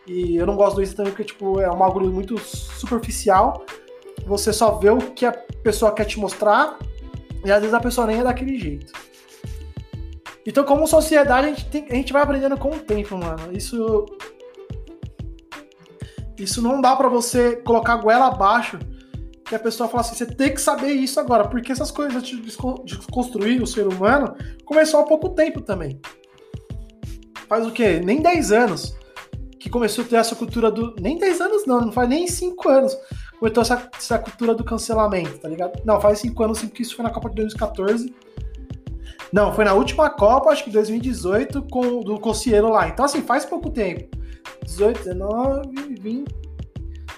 e 0.08 0.36
eu 0.36 0.46
não 0.46 0.56
gosto 0.56 0.76
do 0.76 0.84
Insta 0.84 0.98
também 0.98 1.12
porque, 1.12 1.26
tipo, 1.26 1.60
é 1.60 1.72
um 1.72 1.78
bagulho 1.78 2.12
muito 2.12 2.38
superficial. 2.38 3.66
Você 4.26 4.52
só 4.52 4.72
vê 4.78 4.90
o 4.90 4.98
que 4.98 5.26
a 5.26 5.32
pessoa 5.32 5.92
quer 5.92 6.06
te 6.06 6.20
mostrar 6.20 6.78
e 7.44 7.52
às 7.52 7.60
vezes 7.60 7.74
a 7.74 7.80
pessoa 7.80 8.08
nem 8.08 8.20
é 8.20 8.24
daquele 8.24 8.58
jeito. 8.58 8.92
Então, 10.46 10.64
como 10.64 10.88
sociedade, 10.88 11.48
a 11.48 11.50
gente, 11.50 11.66
tem, 11.70 11.86
a 11.90 11.96
gente 11.96 12.12
vai 12.12 12.24
aprendendo 12.24 12.58
com 12.58 12.70
o 12.70 12.80
tempo, 12.80 13.16
mano. 13.16 13.56
Isso. 13.56 14.06
Isso 16.42 16.62
não 16.62 16.82
dá 16.82 16.96
para 16.96 17.08
você 17.08 17.58
colocar 17.58 17.94
a 17.94 17.98
goela 17.98 18.28
abaixo 18.28 18.80
que 19.46 19.56
a 19.56 19.60
pessoa 19.60 19.90
fala 19.90 20.02
assim: 20.02 20.16
você 20.16 20.26
tem 20.26 20.54
que 20.54 20.62
saber 20.62 20.92
isso 20.92 21.20
agora, 21.20 21.48
porque 21.48 21.72
essas 21.72 21.92
coisas 21.92 22.24
de 22.24 22.38
desconstruir 22.38 23.62
o 23.62 23.68
ser 23.68 23.88
humano 23.88 24.34
começou 24.66 25.02
há 25.02 25.04
pouco 25.04 25.30
tempo 25.30 25.62
também. 25.62 26.00
Faz 27.48 27.68
o 27.68 27.72
quê? 27.72 28.00
Nem 28.00 28.22
10 28.22 28.52
anos 28.52 28.96
que 29.60 29.70
começou 29.70 30.04
a 30.04 30.08
ter 30.08 30.16
essa 30.16 30.36
cultura 30.36 30.72
do. 30.72 30.96
Nem 31.00 31.18
10 31.18 31.42
anos, 31.42 31.66
não, 31.66 31.82
não 31.82 31.92
faz 31.92 32.10
nem 32.10 32.28
5 32.28 32.70
anos. 32.70 32.98
Começou 33.38 33.62
essa, 33.62 33.90
essa 33.98 34.20
cultura 34.20 34.56
do 34.56 34.64
cancelamento, 34.64 35.38
tá 35.38 35.50
ligado? 35.50 35.82
Não, 35.86 36.00
faz 36.00 36.20
5 36.20 36.44
anos 36.44 36.60
sim, 36.60 36.68
porque 36.68 36.84
isso 36.84 36.96
foi 36.96 37.04
na 37.04 37.12
Copa 37.12 37.30
de 37.30 37.36
2014. 37.36 38.14
Não, 39.32 39.54
foi 39.54 39.66
na 39.66 39.74
última 39.74 40.10
Copa, 40.10 40.50
acho 40.50 40.64
que 40.64 40.70
2018, 40.70 41.64
com 41.70 42.02
do 42.02 42.20
Cossiero 42.20 42.70
lá. 42.70 42.88
Então, 42.88 43.06
assim, 43.06 43.22
faz 43.22 43.46
pouco 43.46 43.70
tempo. 43.70 44.21
18, 44.64 44.98
19, 44.98 45.96
20. 46.00 46.36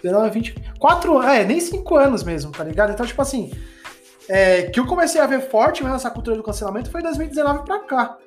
19, 0.01 0.29
20. 0.31 0.55
4 0.79 1.21
é, 1.23 1.45
nem 1.45 1.59
5 1.59 1.95
anos 1.95 2.23
mesmo, 2.23 2.51
tá 2.51 2.63
ligado? 2.63 2.91
Então, 2.91 3.05
tipo 3.05 3.21
assim. 3.21 3.51
é, 4.29 4.63
que 4.63 4.79
eu 4.79 4.85
comecei 4.85 5.19
a 5.19 5.27
ver 5.27 5.49
forte 5.49 5.83
mesmo 5.83 5.95
essa 5.95 6.09
cultura 6.09 6.37
do 6.37 6.43
cancelamento 6.43 6.91
foi 6.91 7.01
em 7.01 7.03
2019 7.03 7.65
pra 7.65 7.79
cá. 7.79 8.17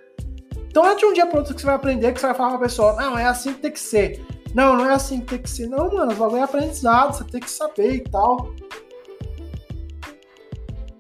Então 0.69 0.85
não 0.85 0.91
é 0.91 0.95
de 0.95 1.07
um 1.07 1.13
dia 1.13 1.27
pro 1.27 1.39
outro 1.39 1.55
que 1.55 1.61
você 1.61 1.67
vai 1.67 1.77
aprender, 1.77 2.13
que 2.13 2.21
você 2.21 2.27
vai 2.27 2.35
falar 2.35 2.51
pra 2.51 2.59
pessoa, 2.59 2.93
não, 2.95 3.19
é 3.19 3.25
assim 3.25 3.55
que 3.55 3.61
tem 3.61 3.71
que 3.71 3.81
ser. 3.81 4.23
Não, 4.55 4.77
não 4.77 4.89
é 4.89 4.95
assim 4.95 5.21
que 5.21 5.27
tem 5.27 5.39
que 5.39 5.51
ser. 5.51 5.69
Não, 5.69 5.91
mano, 5.91 6.13
o 6.13 6.15
bagulho 6.15 6.39
é 6.39 6.43
aprendizado, 6.43 7.15
você 7.15 7.25
tem 7.25 7.41
que 7.41 7.51
saber 7.51 7.95
e 7.95 8.01
tal. 8.01 8.55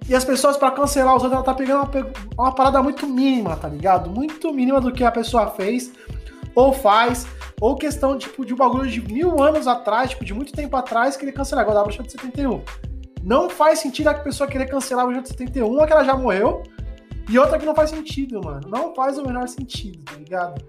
E 0.08 0.14
as 0.14 0.24
pessoas, 0.24 0.56
para 0.56 0.70
cancelar 0.70 1.16
os 1.16 1.22
outros, 1.22 1.32
ela 1.32 1.42
tá 1.42 1.52
pegando 1.52 1.82
uma, 1.82 2.12
uma, 2.38 2.54
parada 2.54 2.82
muito 2.82 3.06
mínima, 3.06 3.56
tá 3.56 3.68
ligado? 3.68 4.08
Muito 4.08 4.52
mínima 4.52 4.80
do 4.80 4.92
que 4.92 5.02
a 5.02 5.10
pessoa 5.10 5.50
fez 5.50 5.92
ou 6.54 6.72
faz. 6.72 7.26
Ou 7.60 7.74
questão, 7.76 8.18
tipo, 8.18 8.44
de 8.44 8.52
um 8.52 8.56
bagulho 8.56 8.90
de 8.90 9.00
mil 9.00 9.42
anos 9.42 9.66
atrás, 9.66 10.10
tipo, 10.10 10.24
de 10.24 10.34
muito 10.34 10.52
tempo 10.52 10.76
atrás, 10.76 11.16
querer 11.16 11.32
cancelar. 11.32 11.64
Agora, 11.64 11.80
a 11.80 11.82
bruxa 11.84 12.02
de 12.02 12.12
71. 12.12 12.62
Não 13.22 13.48
faz 13.48 13.78
sentido 13.78 14.08
a 14.08 14.14
pessoa 14.14 14.48
querer 14.48 14.66
cancelar 14.66 15.04
a 15.04 15.06
bruxa 15.06 15.22
de 15.22 15.28
71, 15.30 15.66
uma 15.66 15.86
que 15.86 15.92
ela 15.92 16.04
já 16.04 16.14
morreu, 16.14 16.62
e 17.28 17.38
outra 17.38 17.58
que 17.58 17.66
não 17.66 17.74
faz 17.74 17.90
sentido, 17.90 18.40
mano. 18.44 18.68
Não 18.68 18.94
faz 18.94 19.18
o 19.18 19.24
menor 19.24 19.48
sentido, 19.48 20.04
tá 20.04 20.16
ligado? 20.16 20.62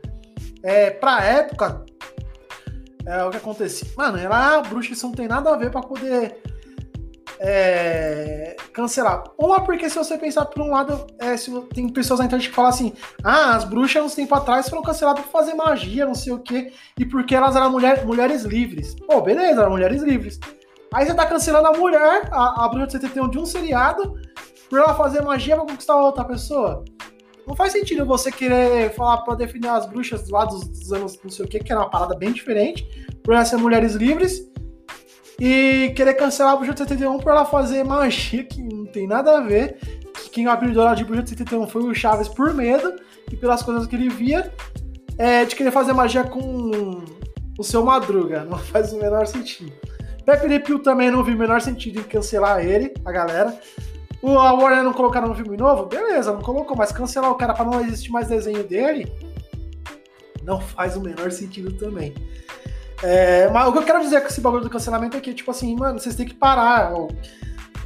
É, 0.63 0.89
pra 0.89 1.23
época, 1.23 1.85
é 3.05 3.23
o 3.23 3.29
que 3.29 3.37
acontecia. 3.37 3.87
Mano, 3.95 4.17
ela, 4.17 4.57
a 4.57 4.61
bruxa, 4.61 4.93
isso 4.93 5.05
não 5.05 5.13
tem 5.13 5.27
nada 5.27 5.53
a 5.53 5.57
ver 5.57 5.69
pra 5.69 5.81
poder 5.81 6.41
é, 7.39 8.55
cancelar. 8.73 9.23
Uma, 9.37 9.61
porque 9.61 9.89
se 9.89 9.97
você 9.97 10.17
pensar 10.17 10.45
por 10.45 10.61
um 10.61 10.71
lado, 10.71 11.05
é, 11.19 11.35
se, 11.37 11.51
tem 11.73 11.87
pessoas 11.89 12.19
na 12.19 12.25
internet 12.25 12.49
que 12.49 12.55
falam 12.55 12.69
assim: 12.69 12.93
ah, 13.23 13.55
as 13.55 13.63
bruxas 13.63 14.03
uns 14.03 14.15
tempo 14.15 14.33
atrás 14.35 14.69
foram 14.69 14.81
canceladas 14.81 15.23
por 15.23 15.31
fazer 15.31 15.53
magia, 15.53 16.05
não 16.05 16.15
sei 16.15 16.33
o 16.33 16.39
quê, 16.39 16.71
e 16.97 17.05
porque 17.05 17.35
elas 17.35 17.55
eram 17.55 17.71
mulher, 17.71 18.05
mulheres 18.05 18.43
livres. 18.43 18.95
Pô, 18.95 19.21
beleza, 19.21 19.61
eram 19.61 19.71
mulheres 19.71 20.01
livres. 20.01 20.39
Aí 20.93 21.05
você 21.05 21.13
tá 21.13 21.25
cancelando 21.25 21.67
a 21.67 21.73
mulher, 21.73 22.29
a, 22.31 22.65
a 22.65 22.69
bruxa 22.69 22.85
de 22.85 22.91
71 22.93 23.29
de 23.29 23.39
um 23.39 23.45
seriado, 23.45 24.15
por 24.69 24.79
ela 24.79 24.93
fazer 24.95 25.21
magia 25.21 25.55
pra 25.55 25.65
conquistar 25.65 25.95
outra 25.95 26.23
pessoa. 26.23 26.83
Não 27.45 27.55
faz 27.55 27.71
sentido 27.71 28.05
você 28.05 28.29
querer 28.29 28.93
falar 28.93 29.19
pra 29.19 29.33
definir 29.35 29.69
as 29.69 29.85
bruxas 29.85 30.29
lá 30.29 30.43
dos, 30.43 30.67
dos 30.67 30.91
anos 30.91 31.17
não 31.23 31.29
sei 31.29 31.45
o 31.45 31.47
que, 31.47 31.59
que 31.59 31.71
era 31.71 31.79
uma 31.79 31.89
parada 31.89 32.13
bem 32.13 32.31
diferente, 32.33 32.85
por 33.23 33.33
elas 33.33 33.47
ser 33.47 33.55
mulheres 33.57 33.93
livres, 33.95 34.49
e 35.39 35.93
querer 35.95 36.13
cancelar 36.15 36.53
a 36.53 36.55
Bruxa 36.55 36.73
de 36.73 36.79
71 36.79 37.19
por 37.19 37.31
ela 37.31 37.45
fazer 37.45 37.83
magia 37.83 38.43
que 38.43 38.61
não 38.61 38.85
tem 38.85 39.07
nada 39.07 39.37
a 39.37 39.41
ver. 39.41 39.77
Quem 40.31 40.47
apelidou 40.47 40.83
ela 40.83 40.95
de 40.95 41.03
Bruxa 41.03 41.23
de 41.23 41.29
71 41.29 41.67
foi 41.67 41.83
o 41.83 41.93
Chaves 41.93 42.27
por 42.27 42.53
medo 42.53 42.93
e 43.31 43.35
pelas 43.35 43.61
coisas 43.61 43.85
que 43.87 43.95
ele 43.95 44.09
via 44.09 44.51
é, 45.17 45.45
de 45.45 45.55
querer 45.55 45.71
fazer 45.71 45.93
magia 45.93 46.23
com 46.23 47.03
o 47.57 47.63
seu 47.63 47.83
Madruga. 47.83 48.43
Não 48.49 48.57
faz 48.57 48.93
o 48.93 48.97
menor 48.97 49.25
sentido. 49.27 49.71
Pepe 50.25 50.47
Le 50.47 50.59
Pew 50.59 50.79
também 50.79 51.09
não 51.09 51.23
viu 51.23 51.35
o 51.35 51.39
menor 51.39 51.61
sentido 51.61 52.01
em 52.01 52.03
cancelar 52.03 52.59
ele, 52.59 52.93
a 53.05 53.11
galera. 53.13 53.57
O, 54.21 54.37
a 54.37 54.51
Warner 54.51 54.83
não 54.83 54.91
colocaram 54.91 55.29
no 55.29 55.35
filme 55.35 55.55
novo? 55.55 55.85
Beleza, 55.85 56.33
não 56.33 56.41
colocou, 56.41 56.75
mas 56.75 56.91
cancelar 56.91 57.31
o 57.31 57.35
cara 57.35 57.53
para 57.53 57.63
não 57.63 57.79
existir 57.79 58.11
mais 58.11 58.27
desenho 58.27 58.61
dele 58.61 59.09
não 60.47 60.61
faz 60.61 60.95
o 60.95 61.01
menor 61.01 61.29
sentido 61.29 61.73
também. 61.73 62.15
É, 63.03 63.47
mas 63.49 63.67
o 63.67 63.71
que 63.71 63.77
eu 63.77 63.83
quero 63.83 64.01
dizer 64.01 64.21
com 64.21 64.27
esse 64.27 64.41
bagulho 64.41 64.63
do 64.63 64.69
cancelamento 64.69 65.17
é 65.17 65.19
que, 65.19 65.33
tipo 65.33 65.51
assim, 65.51 65.75
mano, 65.75 65.99
vocês 65.99 66.15
têm 66.15 66.25
que 66.25 66.33
parar. 66.33 66.93
Ou, 66.93 67.09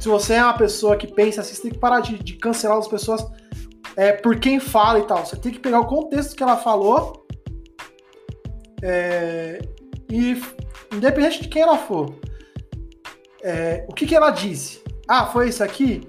se 0.00 0.08
você 0.08 0.34
é 0.34 0.42
uma 0.42 0.56
pessoa 0.56 0.96
que 0.96 1.06
pensa 1.06 1.42
assim, 1.42 1.54
você 1.54 1.62
tem 1.62 1.70
que 1.72 1.78
parar 1.78 2.00
de, 2.00 2.18
de 2.18 2.34
cancelar 2.34 2.78
as 2.78 2.88
pessoas 2.88 3.24
é, 3.96 4.12
por 4.12 4.38
quem 4.38 4.58
fala 4.58 4.98
e 4.98 5.02
tal. 5.02 5.24
Você 5.24 5.36
tem 5.36 5.52
que 5.52 5.60
pegar 5.60 5.80
o 5.80 5.86
contexto 5.86 6.34
que 6.34 6.42
ela 6.42 6.56
falou 6.56 7.26
é, 8.82 9.60
e, 10.10 10.42
independente 10.92 11.42
de 11.42 11.48
quem 11.48 11.62
ela 11.62 11.78
for, 11.78 12.14
é, 13.42 13.84
o 13.88 13.94
que, 13.94 14.06
que 14.06 14.14
ela 14.14 14.30
disse? 14.30 14.82
Ah, 15.08 15.26
foi 15.26 15.48
isso 15.48 15.62
aqui? 15.62 16.08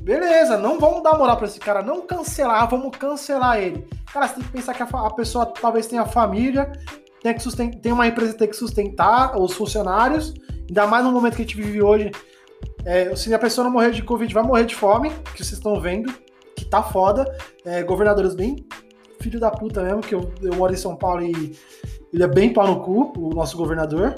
Beleza, 0.00 0.58
não 0.58 0.80
vamos 0.80 1.02
dar 1.02 1.16
moral 1.16 1.36
pra 1.36 1.46
esse 1.46 1.60
cara, 1.60 1.80
não 1.80 2.00
cancelar, 2.00 2.68
vamos 2.68 2.96
cancelar 2.96 3.58
ele. 3.58 3.86
Cara, 4.12 4.26
você 4.26 4.34
tem 4.34 4.42
que 4.42 4.50
pensar 4.50 4.74
que 4.74 4.82
a, 4.82 4.86
a 4.86 5.10
pessoa 5.14 5.46
talvez 5.46 5.86
tenha 5.86 6.04
família, 6.04 6.72
tem, 7.22 7.34
que 7.34 7.42
sustentar, 7.42 7.80
tem 7.80 7.92
uma 7.92 8.06
empresa 8.06 8.32
que 8.32 8.38
tem 8.38 8.48
que 8.48 8.56
sustentar 8.56 9.38
os 9.40 9.52
funcionários, 9.52 10.34
ainda 10.68 10.86
mais 10.86 11.04
no 11.04 11.12
momento 11.12 11.36
que 11.36 11.42
a 11.42 11.44
gente 11.44 11.56
vive 11.56 11.82
hoje. 11.82 12.10
É, 12.84 13.14
se 13.14 13.32
a 13.32 13.38
pessoa 13.38 13.64
não 13.64 13.72
morrer 13.72 13.92
de 13.92 14.02
Covid, 14.02 14.32
vai 14.34 14.42
morrer 14.42 14.64
de 14.64 14.74
fome, 14.74 15.10
que 15.34 15.44
vocês 15.44 15.52
estão 15.52 15.80
vendo, 15.80 16.12
que 16.56 16.64
tá 16.64 16.82
foda. 16.82 17.24
É, 17.64 17.82
governadores 17.82 18.34
bem 18.34 18.66
filho 19.22 19.38
da 19.38 19.50
puta 19.50 19.82
mesmo, 19.82 20.00
que 20.00 20.14
eu, 20.14 20.32
eu 20.42 20.54
moro 20.54 20.72
em 20.72 20.76
São 20.76 20.96
Paulo 20.96 21.22
e 21.22 21.56
ele 22.12 22.22
é 22.22 22.26
bem 22.26 22.52
pau 22.52 22.66
no 22.66 22.80
cu, 22.80 23.12
o 23.16 23.30
nosso 23.32 23.56
governador. 23.56 24.16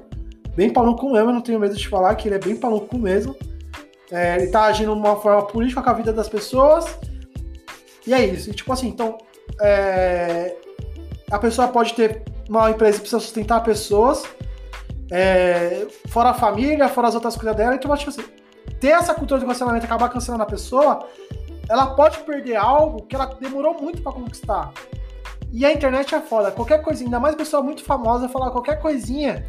Bem 0.56 0.72
pau 0.72 0.86
no 0.86 0.96
cu 0.96 1.12
mesmo, 1.12 1.30
eu 1.30 1.34
não 1.34 1.40
tenho 1.40 1.60
medo 1.60 1.76
de 1.76 1.88
falar 1.88 2.14
que 2.14 2.26
ele 2.26 2.36
é 2.36 2.38
bem 2.38 2.56
pau 2.56 2.70
no 2.70 2.80
cu 2.80 2.98
mesmo. 2.98 3.36
É, 4.10 4.36
ele 4.36 4.46
tá 4.48 4.64
agindo 4.64 4.92
de 4.92 4.98
uma 4.98 5.16
forma 5.16 5.46
política 5.46 5.82
com 5.82 5.90
a 5.90 5.92
vida 5.92 6.12
das 6.12 6.28
pessoas. 6.28 6.86
E 8.06 8.14
é 8.14 8.24
isso. 8.24 8.50
E, 8.50 8.54
tipo 8.54 8.72
assim, 8.72 8.88
então. 8.88 9.18
É, 9.60 10.56
a 11.30 11.38
pessoa 11.38 11.68
pode 11.68 11.94
ter 11.94 12.22
uma 12.48 12.70
empresa 12.70 12.98
precisa 12.98 13.20
sustentar 13.20 13.62
pessoas, 13.62 14.24
é, 15.10 15.86
fora 16.08 16.30
a 16.30 16.34
família, 16.34 16.88
fora 16.88 17.08
as 17.08 17.14
outras 17.14 17.36
coisas 17.36 17.56
dela, 17.56 17.74
então, 17.74 17.94
tipo 17.96 18.10
assim, 18.10 18.24
ter 18.80 18.88
essa 18.88 19.14
cultura 19.14 19.40
de 19.40 19.46
cancelamento 19.46 19.86
acabar 19.86 20.08
cancelando 20.08 20.42
a 20.42 20.46
pessoa, 20.46 21.06
ela 21.68 21.94
pode 21.94 22.18
perder 22.20 22.56
algo 22.56 23.06
que 23.06 23.14
ela 23.14 23.26
demorou 23.26 23.74
muito 23.80 24.02
para 24.02 24.12
conquistar. 24.12 24.72
E 25.52 25.64
a 25.64 25.72
internet 25.72 26.14
é 26.14 26.20
foda. 26.20 26.50
Qualquer 26.50 26.82
coisinha, 26.82 27.06
ainda 27.06 27.20
mais 27.20 27.34
pessoa 27.34 27.62
muito 27.62 27.84
famosa 27.84 28.28
falar 28.28 28.50
qualquer 28.50 28.80
coisinha, 28.80 29.46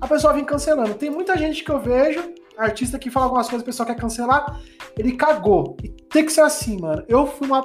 a 0.00 0.06
pessoa 0.06 0.32
vem 0.32 0.44
cancelando. 0.44 0.94
Tem 0.94 1.10
muita 1.10 1.36
gente 1.36 1.62
que 1.62 1.70
eu 1.70 1.78
vejo, 1.78 2.34
artista 2.56 2.98
que 2.98 3.10
fala 3.10 3.26
algumas 3.26 3.48
coisas, 3.48 3.62
a 3.62 3.66
pessoa 3.66 3.86
quer 3.86 3.96
cancelar, 3.96 4.60
ele 4.98 5.12
cagou. 5.12 5.76
E 5.82 5.88
tem 5.88 6.24
que 6.24 6.32
ser 6.32 6.40
assim, 6.40 6.80
mano. 6.80 7.04
Eu 7.08 7.26
fui 7.26 7.46
uma 7.46 7.64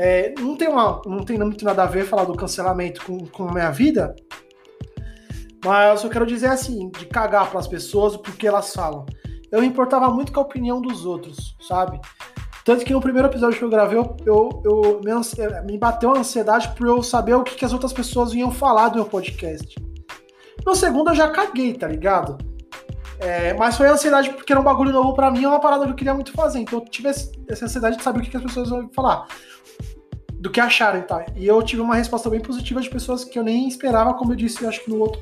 é, 0.00 0.32
não, 0.38 0.56
tem 0.56 0.68
uma, 0.68 1.02
não 1.04 1.24
tem 1.24 1.36
muito 1.36 1.64
nada 1.64 1.82
a 1.82 1.86
ver 1.86 2.06
falar 2.06 2.24
do 2.24 2.36
cancelamento 2.36 3.04
com, 3.04 3.26
com 3.26 3.48
a 3.48 3.52
minha 3.52 3.70
vida, 3.70 4.14
mas 5.64 6.04
eu 6.04 6.08
quero 6.08 6.24
dizer 6.24 6.46
assim, 6.46 6.88
de 6.90 7.04
cagar 7.06 7.50
para 7.50 7.58
as 7.58 7.66
pessoas 7.66 8.16
porque 8.16 8.46
elas 8.46 8.72
falam. 8.72 9.04
Eu 9.50 9.64
importava 9.64 10.08
muito 10.08 10.32
com 10.32 10.38
a 10.38 10.44
opinião 10.44 10.80
dos 10.80 11.04
outros, 11.04 11.56
sabe? 11.66 12.00
Tanto 12.64 12.84
que 12.84 12.92
no 12.92 13.00
primeiro 13.00 13.26
episódio 13.26 13.58
que 13.58 13.64
eu 13.64 13.70
gravei, 13.70 13.98
eu, 13.98 14.62
eu, 14.64 15.00
me, 15.02 15.62
me, 15.66 15.78
bateu 15.78 16.14
a 16.14 16.18
ansiedade 16.18 16.68
por 16.76 16.86
eu 16.86 17.02
saber 17.02 17.34
o 17.34 17.42
que, 17.42 17.56
que 17.56 17.64
as 17.64 17.72
outras 17.72 17.92
pessoas 17.92 18.32
iam 18.34 18.52
falar 18.52 18.90
do 18.90 18.96
meu 18.96 19.06
podcast. 19.06 19.74
No 20.64 20.76
segundo 20.76 21.10
eu 21.10 21.14
já 21.16 21.28
caguei, 21.28 21.74
tá 21.74 21.88
ligado? 21.88 22.38
É, 23.20 23.52
mas 23.54 23.76
foi 23.76 23.88
a 23.88 23.92
ansiedade 23.92 24.30
porque 24.30 24.52
era 24.52 24.60
um 24.60 24.64
bagulho 24.64 24.92
novo 24.92 25.12
para 25.14 25.30
mim, 25.30 25.44
é 25.44 25.48
uma 25.48 25.60
parada 25.60 25.84
que 25.84 25.90
eu 25.90 25.96
queria 25.96 26.14
muito 26.14 26.32
fazer. 26.32 26.60
Então 26.60 26.78
eu 26.78 26.84
tive 26.84 27.08
essa 27.08 27.64
ansiedade 27.64 27.96
de 27.96 28.02
saber 28.02 28.20
o 28.20 28.22
que, 28.22 28.36
as 28.36 28.42
pessoas 28.42 28.68
iam 28.70 28.88
falar 28.90 29.26
do 30.34 30.50
que 30.50 30.60
acharam 30.60 31.00
e 31.00 31.02
tal. 31.02 31.24
E 31.34 31.46
eu 31.46 31.60
tive 31.62 31.82
uma 31.82 31.96
resposta 31.96 32.30
bem 32.30 32.40
positiva 32.40 32.80
de 32.80 32.88
pessoas 32.88 33.24
que 33.24 33.38
eu 33.38 33.42
nem 33.42 33.66
esperava, 33.66 34.14
como 34.14 34.32
eu 34.32 34.36
disse, 34.36 34.64
acho 34.66 34.84
que 34.84 34.90
no 34.90 35.00
outro, 35.00 35.20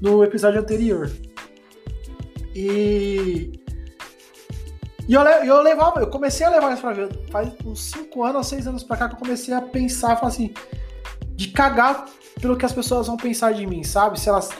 no 0.00 0.24
episódio 0.24 0.60
anterior. 0.60 1.10
E 2.54 3.52
e 5.08 5.14
eu, 5.14 5.22
eu 5.22 5.62
levava, 5.62 6.00
eu 6.00 6.08
comecei 6.08 6.44
a 6.44 6.50
levar 6.50 6.72
isso 6.72 6.82
pra 6.82 6.92
vida. 6.92 7.10
Faz 7.30 7.52
uns 7.64 7.92
5 7.92 8.24
anos 8.24 8.36
ou 8.36 8.44
6 8.44 8.66
anos 8.66 8.82
pra 8.82 8.96
cá 8.96 9.08
que 9.08 9.14
eu 9.14 9.18
comecei 9.18 9.54
a 9.54 9.60
pensar, 9.60 10.16
falar 10.16 10.28
assim, 10.28 10.52
de 11.36 11.48
cagar 11.48 12.06
pelo 12.40 12.56
que 12.56 12.66
as 12.66 12.72
pessoas 12.72 13.06
vão 13.06 13.16
pensar 13.16 13.52
de 13.52 13.66
mim, 13.66 13.84
sabe? 13.84 14.18
Se 14.18 14.28
elas 14.28 14.50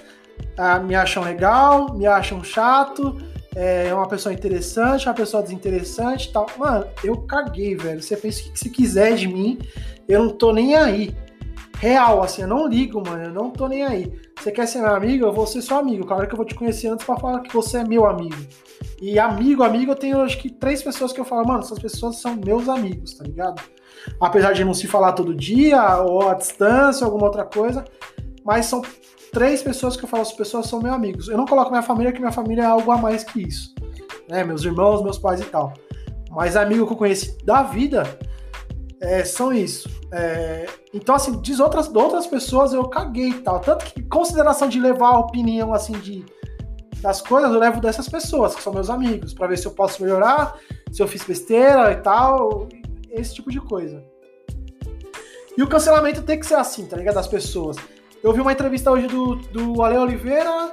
ah, 0.57 0.79
me 0.79 0.95
acham 0.95 1.23
legal, 1.23 1.95
me 1.95 2.07
acham 2.07 2.43
chato, 2.43 3.17
é 3.55 3.93
uma 3.95 4.07
pessoa 4.07 4.35
interessante, 4.35 5.07
uma 5.07 5.15
pessoa 5.15 5.43
desinteressante 5.43 6.31
tal. 6.31 6.47
Mano, 6.59 6.87
eu 7.03 7.17
caguei, 7.23 7.75
velho. 7.75 8.03
Você 8.03 8.17
pensa 8.17 8.41
o 8.41 8.53
que 8.53 8.59
você 8.59 8.69
quiser 8.69 9.15
de 9.15 9.27
mim, 9.27 9.59
eu 10.07 10.25
não 10.25 10.31
tô 10.31 10.53
nem 10.53 10.75
aí. 10.75 11.17
Real, 11.79 12.23
assim, 12.23 12.43
eu 12.43 12.49
não 12.49 12.67
ligo, 12.67 13.03
mano. 13.07 13.25
Eu 13.25 13.33
não 13.33 13.51
tô 13.51 13.67
nem 13.69 13.83
aí. 13.83 14.13
Você 14.39 14.53
quer 14.53 14.67
ser 14.67 14.81
meu 14.81 14.95
amigo? 14.95 15.25
Eu 15.25 15.33
vou 15.33 15.47
ser 15.47 15.63
seu 15.63 15.77
amigo. 15.77 16.07
Claro 16.07 16.27
que 16.27 16.33
eu 16.33 16.37
vou 16.37 16.47
te 16.47 16.55
conhecer 16.55 16.89
antes 16.89 17.05
pra 17.05 17.17
falar 17.17 17.41
que 17.41 17.53
você 17.53 17.79
é 17.79 17.85
meu 17.85 18.07
amigo. 18.07 18.37
E 19.01 19.19
amigo, 19.19 19.63
amigo, 19.63 19.93
eu 19.93 19.97
tenho 19.97 20.21
acho 20.21 20.39
que 20.39 20.51
três 20.51 20.83
pessoas 20.83 21.13
que 21.13 21.21
eu 21.21 21.25
falo, 21.25 21.47
mano, 21.47 21.61
essas 21.61 21.79
pessoas 21.79 22.21
são 22.21 22.37
meus 22.37 22.69
amigos, 22.69 23.15
tá 23.15 23.25
ligado? 23.25 23.63
Apesar 24.21 24.53
de 24.53 24.65
não 24.65 24.73
se 24.73 24.87
falar 24.87 25.13
todo 25.13 25.35
dia, 25.35 25.99
ou 25.99 26.29
à 26.29 26.35
distância, 26.35 27.05
alguma 27.05 27.27
outra 27.27 27.45
coisa, 27.45 27.85
mas 28.47 28.67
são 28.67 28.81
três 29.33 29.61
pessoas 29.61 29.97
que 29.97 30.05
eu 30.05 30.09
falo, 30.09 30.23
as 30.23 30.33
pessoas 30.33 30.67
são 30.67 30.81
meus 30.81 30.95
amigos. 30.95 31.29
Eu 31.29 31.37
não 31.37 31.45
coloco 31.45 31.71
minha 31.71 31.83
família, 31.83 32.13
que 32.13 32.21
minha 32.21 32.31
família 32.31 32.63
é 32.63 32.67
algo 32.67 32.93
a 32.93 32.97
mais 32.97 33.25
que 33.25 33.43
isso. 33.43 33.75
Né? 34.29 34.45
Meus 34.45 34.63
irmãos, 34.63 35.03
meus 35.03 35.19
pais 35.19 35.41
e 35.41 35.45
tal. 35.45 35.75
Mas 36.31 36.57
amigo 36.57 36.87
que 36.87 36.93
eu 36.93 36.97
conheci 36.97 37.37
da 37.45 37.65
vida 37.65 38.05
é, 39.01 39.25
são 39.25 39.53
isso. 39.53 39.89
É, 40.13 40.67
então, 40.95 41.17
assim, 41.17 41.41
diz 41.41 41.59
outras, 41.59 41.89
de 41.89 41.99
outras 41.99 42.25
pessoas 42.29 42.73
eu 42.73 42.89
caguei 42.89 43.31
e 43.31 43.41
tal. 43.41 43.59
Tanto 43.59 43.85
que, 43.85 44.01
consideração 44.05 44.69
de 44.69 44.79
levar 44.79 45.09
a 45.09 45.19
opinião, 45.19 45.75
assim, 45.75 45.95
de, 45.95 46.25
das 47.01 47.21
coisas, 47.21 47.51
eu 47.51 47.59
levo 47.59 47.81
dessas 47.81 48.09
pessoas, 48.09 48.55
que 48.55 48.63
são 48.63 48.73
meus 48.73 48.89
amigos, 48.89 49.35
para 49.35 49.49
ver 49.49 49.59
se 49.59 49.67
eu 49.67 49.73
posso 49.73 50.01
melhorar, 50.01 50.57
se 50.93 51.03
eu 51.03 51.09
fiz 51.09 51.25
besteira 51.25 51.91
e 51.91 51.97
tal, 51.97 52.69
esse 53.11 53.35
tipo 53.35 53.51
de 53.51 53.61
coisa. 53.61 54.05
E 55.59 55.63
o 55.65 55.67
cancelamento 55.67 56.23
tem 56.23 56.39
que 56.39 56.47
ser 56.47 56.55
assim, 56.55 56.87
tá 56.87 56.97
ligado? 56.97 57.15
Das 57.15 57.27
pessoas. 57.27 57.77
Eu 58.23 58.33
vi 58.33 58.41
uma 58.41 58.53
entrevista 58.53 58.91
hoje 58.91 59.07
do, 59.07 59.37
do 59.37 59.83
Ale 59.83 59.97
Oliveira 59.99 60.73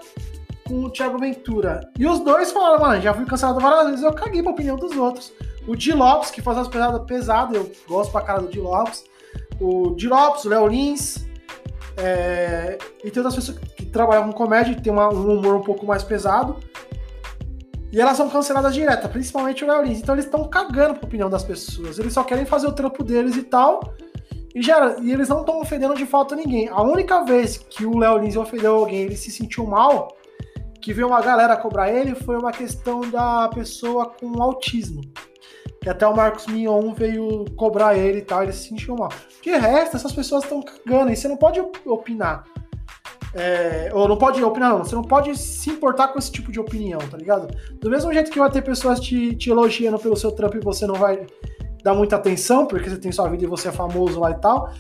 com 0.68 0.86
o 0.86 0.90
Thiago 0.90 1.18
Ventura. 1.18 1.82
E 1.98 2.08
os 2.08 2.20
dois 2.20 2.52
falaram, 2.52 2.80
mano, 2.80 3.02
já 3.02 3.14
fui 3.14 3.26
cancelado 3.26 3.60
várias 3.60 3.86
vezes, 3.88 4.04
eu 4.04 4.14
caguei 4.14 4.42
pra 4.42 4.52
opinião 4.52 4.76
dos 4.76 4.96
outros. 4.96 5.34
O 5.68 5.76
Di 5.76 5.92
Lopes, 5.92 6.32
que 6.32 6.42
faz 6.42 6.58
umas 6.58 6.68
pesadas 6.68 7.02
pesadas, 7.06 7.56
eu 7.56 7.72
gosto 7.88 8.12
pra 8.12 8.22
cara 8.22 8.42
do 8.42 8.48
Di 8.48 8.60
Lopes. 8.60 9.04
O 9.60 9.92
Di 9.96 10.08
Lopes, 10.08 10.46
o 10.46 10.50
Léo 10.50 10.68
Lins. 10.68 11.26
É... 11.96 12.78
E 13.04 13.12
tem 13.12 13.24
outras 13.24 13.36
pessoas 13.36 13.60
que 13.76 13.86
trabalham 13.86 14.26
com 14.26 14.34
comédia 14.34 14.72
e 14.72 14.82
tem 14.82 14.92
uma, 14.92 15.14
um 15.14 15.38
humor 15.38 15.56
um 15.56 15.62
pouco 15.62 15.86
mais 15.86 16.04
pesado. 16.04 16.58
E 17.92 18.02
elas 18.02 18.18
são 18.18 18.28
canceladas 18.28 18.74
direta, 18.74 19.08
principalmente 19.08 19.64
o 19.64 19.68
Léo 19.68 19.84
Lins. 19.84 20.00
Então 20.00 20.16
eles 20.16 20.26
estão 20.26 20.48
cagando 20.50 20.96
pra 20.96 21.08
opinião 21.08 21.30
das 21.30 21.44
pessoas. 21.44 22.00
Eles 22.00 22.12
só 22.12 22.24
querem 22.24 22.46
fazer 22.46 22.68
o 22.68 22.72
trampo 22.72 23.04
deles 23.04 23.36
e 23.36 23.44
tal. 23.44 23.94
E, 24.54 24.62
já, 24.62 24.98
e 25.02 25.12
eles 25.12 25.30
não 25.30 25.40
estão 25.42 25.60
ofendendo 25.60 25.96
de 25.96 26.06
falta 26.06 26.36
ninguém. 26.36 26.68
A 26.70 26.82
única 26.82 27.24
vez 27.24 27.58
que 27.58 27.86
o 27.86 27.98
Léo 27.98 28.20
Lins 28.20 28.36
ofendeu 28.36 28.76
alguém 28.76 29.02
ele 29.02 29.16
se 29.16 29.32
sentiu 29.32 29.66
mal, 29.66 30.16
que 30.80 30.94
veio 30.94 31.08
uma 31.08 31.22
galera 31.22 31.58
cobrar 31.58 31.92
ele, 31.92 32.14
foi 32.14 32.38
uma 32.38 32.52
questão 32.52 33.02
da 33.10 33.48
pessoa 33.50 34.10
com 34.10 34.42
autismo. 34.42 35.02
Que 35.82 35.90
até 35.90 36.08
o 36.08 36.16
Marcos 36.16 36.46
Mion 36.48 36.94
veio 36.94 37.46
cobrar 37.56 37.98
ele 37.98 38.20
e 38.20 38.22
tal, 38.22 38.44
ele 38.44 38.54
se 38.54 38.70
sentiu 38.70 38.96
mal. 38.96 39.10
De 39.42 39.52
resto, 39.52 39.96
essas 39.96 40.12
pessoas 40.12 40.44
estão 40.44 40.62
cagando 40.62 41.12
e 41.12 41.16
você 41.16 41.28
não 41.28 41.38
pode 41.38 41.60
opinar. 41.86 42.46
É, 43.34 43.90
ou 43.94 44.08
não 44.08 44.18
pode 44.18 44.44
opinar, 44.44 44.70
não. 44.70 44.84
Você 44.84 44.96
não 44.96 45.02
pode 45.02 45.36
se 45.38 45.72
importar 45.72 46.10
com 46.10 46.20
esse 46.20 46.32
tipo 46.32 46.52
de 46.52 46.60
opinião, 46.60 47.00
tá 47.00 47.18
ligado? 47.18 47.54
Do 47.80 47.90
mesmo 47.90 48.14
jeito 48.14 48.30
que 48.30 48.40
vai 48.40 48.52
ter 48.52 48.62
pessoas 48.62 49.00
te, 49.00 49.36
te 49.36 49.50
elogiando 49.50 49.98
pelo 49.98 50.16
seu 50.16 50.32
trampo 50.32 50.58
e 50.58 50.60
você 50.60 50.86
não 50.86 50.96
vai 50.96 51.26
dá 51.84 51.94
muita 51.94 52.16
atenção, 52.16 52.66
porque 52.66 52.90
você 52.90 52.98
tem 52.98 53.12
sua 53.12 53.30
vida 53.30 53.44
e 53.44 53.48
você 53.48 53.68
é 53.68 53.72
famoso 53.72 54.20
lá 54.20 54.32
e 54.32 54.36
tal. 54.36 54.72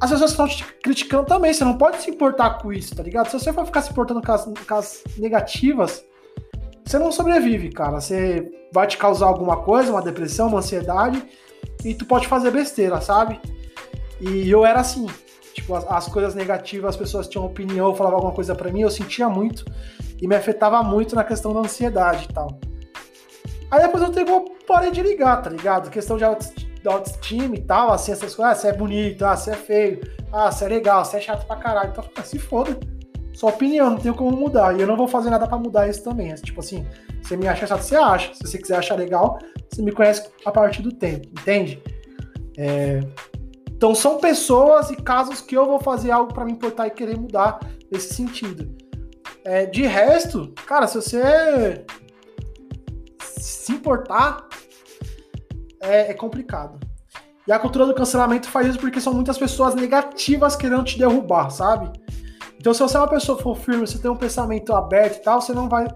As 0.00 0.10
pessoas 0.10 0.30
estão 0.32 0.48
te 0.48 0.64
criticando 0.82 1.24
também, 1.24 1.52
você 1.52 1.64
não 1.64 1.76
pode 1.76 2.02
se 2.02 2.10
importar 2.10 2.58
com 2.58 2.72
isso, 2.72 2.94
tá 2.94 3.02
ligado? 3.02 3.28
Se 3.28 3.38
você 3.38 3.52
for 3.52 3.64
ficar 3.64 3.82
se 3.82 3.90
importando 3.90 4.20
com 4.20 4.32
as, 4.32 4.44
com 4.44 4.74
as 4.74 5.04
negativas, 5.16 6.04
você 6.84 6.98
não 6.98 7.12
sobrevive, 7.12 7.70
cara. 7.70 8.00
Você 8.00 8.50
vai 8.72 8.86
te 8.86 8.96
causar 8.96 9.26
alguma 9.26 9.58
coisa, 9.58 9.92
uma 9.92 10.02
depressão, 10.02 10.48
uma 10.48 10.58
ansiedade, 10.58 11.22
e 11.84 11.94
tu 11.94 12.04
pode 12.06 12.26
fazer 12.26 12.50
besteira, 12.50 13.00
sabe? 13.00 13.40
E 14.20 14.50
eu 14.50 14.64
era 14.64 14.80
assim, 14.80 15.06
tipo, 15.52 15.74
as, 15.74 15.86
as 15.86 16.06
coisas 16.08 16.34
negativas, 16.34 16.90
as 16.90 16.96
pessoas 16.96 17.28
tinham 17.28 17.44
opinião, 17.44 17.94
falavam 17.94 18.18
alguma 18.18 18.34
coisa 18.34 18.54
para 18.54 18.72
mim, 18.72 18.80
eu 18.80 18.90
sentia 18.90 19.28
muito 19.28 19.64
e 20.20 20.26
me 20.26 20.34
afetava 20.34 20.82
muito 20.82 21.14
na 21.14 21.24
questão 21.24 21.52
da 21.52 21.60
ansiedade 21.60 22.26
e 22.30 22.32
tal. 22.32 22.58
Aí 23.74 23.82
depois 23.82 24.04
eu 24.04 24.10
tenho, 24.12 24.44
parei 24.68 24.92
de 24.92 25.02
ligar, 25.02 25.42
tá 25.42 25.50
ligado? 25.50 25.90
Questão 25.90 26.16
de 26.16 26.22
autoestima 26.22 27.56
e 27.56 27.60
tal, 27.60 27.90
assim, 27.90 28.12
essas 28.12 28.32
coisas. 28.32 28.52
Ah, 28.52 28.54
você 28.54 28.68
é 28.68 28.72
bonito, 28.72 29.24
ah, 29.24 29.36
você 29.36 29.50
é 29.50 29.54
feio, 29.54 30.00
ah, 30.32 30.52
você 30.52 30.66
é 30.66 30.68
legal, 30.68 31.04
você 31.04 31.16
é 31.16 31.20
chato 31.20 31.44
pra 31.44 31.56
caralho. 31.56 31.90
Então, 31.90 32.04
ah, 32.14 32.22
se 32.22 32.38
foda. 32.38 32.78
Sua 33.32 33.50
opinião, 33.50 33.90
não 33.90 33.96
tenho 33.96 34.14
como 34.14 34.30
mudar. 34.36 34.78
E 34.78 34.80
eu 34.80 34.86
não 34.86 34.96
vou 34.96 35.08
fazer 35.08 35.28
nada 35.28 35.48
para 35.48 35.58
mudar 35.58 35.88
isso 35.88 36.04
também. 36.04 36.30
É, 36.30 36.36
tipo 36.36 36.60
assim, 36.60 36.86
você 37.20 37.36
me 37.36 37.48
acha 37.48 37.66
chato, 37.66 37.80
você 37.80 37.96
acha. 37.96 38.32
Se 38.32 38.46
você 38.46 38.58
quiser 38.58 38.76
achar 38.76 38.94
legal, 38.94 39.40
você 39.68 39.82
me 39.82 39.90
conhece 39.90 40.30
a 40.46 40.52
partir 40.52 40.80
do 40.80 40.92
tempo, 40.92 41.26
entende? 41.30 41.82
É... 42.56 43.00
Então 43.68 43.92
são 43.92 44.18
pessoas 44.18 44.88
e 44.90 44.94
casos 44.94 45.40
que 45.40 45.56
eu 45.56 45.66
vou 45.66 45.80
fazer 45.80 46.12
algo 46.12 46.32
para 46.32 46.44
me 46.44 46.52
importar 46.52 46.86
e 46.86 46.90
querer 46.92 47.18
mudar 47.18 47.58
nesse 47.90 48.14
sentido. 48.14 48.72
É, 49.44 49.66
de 49.66 49.82
resto, 49.82 50.54
cara, 50.64 50.86
se 50.86 50.94
você 50.94 51.84
se 53.64 53.72
importar, 53.72 54.46
é, 55.80 56.10
é 56.10 56.14
complicado. 56.14 56.78
E 57.46 57.52
a 57.52 57.58
cultura 57.58 57.86
do 57.86 57.94
cancelamento 57.94 58.48
faz 58.48 58.68
isso 58.68 58.78
porque 58.78 59.00
são 59.00 59.12
muitas 59.12 59.38
pessoas 59.38 59.74
negativas 59.74 60.56
querendo 60.56 60.84
te 60.84 60.98
derrubar, 60.98 61.50
sabe? 61.50 61.90
Então, 62.58 62.72
se 62.72 62.80
você 62.80 62.96
é 62.96 63.00
uma 63.00 63.08
pessoa 63.08 63.38
for 63.38 63.56
firme, 63.56 63.86
você 63.86 63.98
tem 63.98 64.10
um 64.10 64.16
pensamento 64.16 64.74
aberto 64.74 65.18
e 65.18 65.22
tal, 65.22 65.40
você 65.40 65.52
não 65.52 65.68
vai 65.68 65.86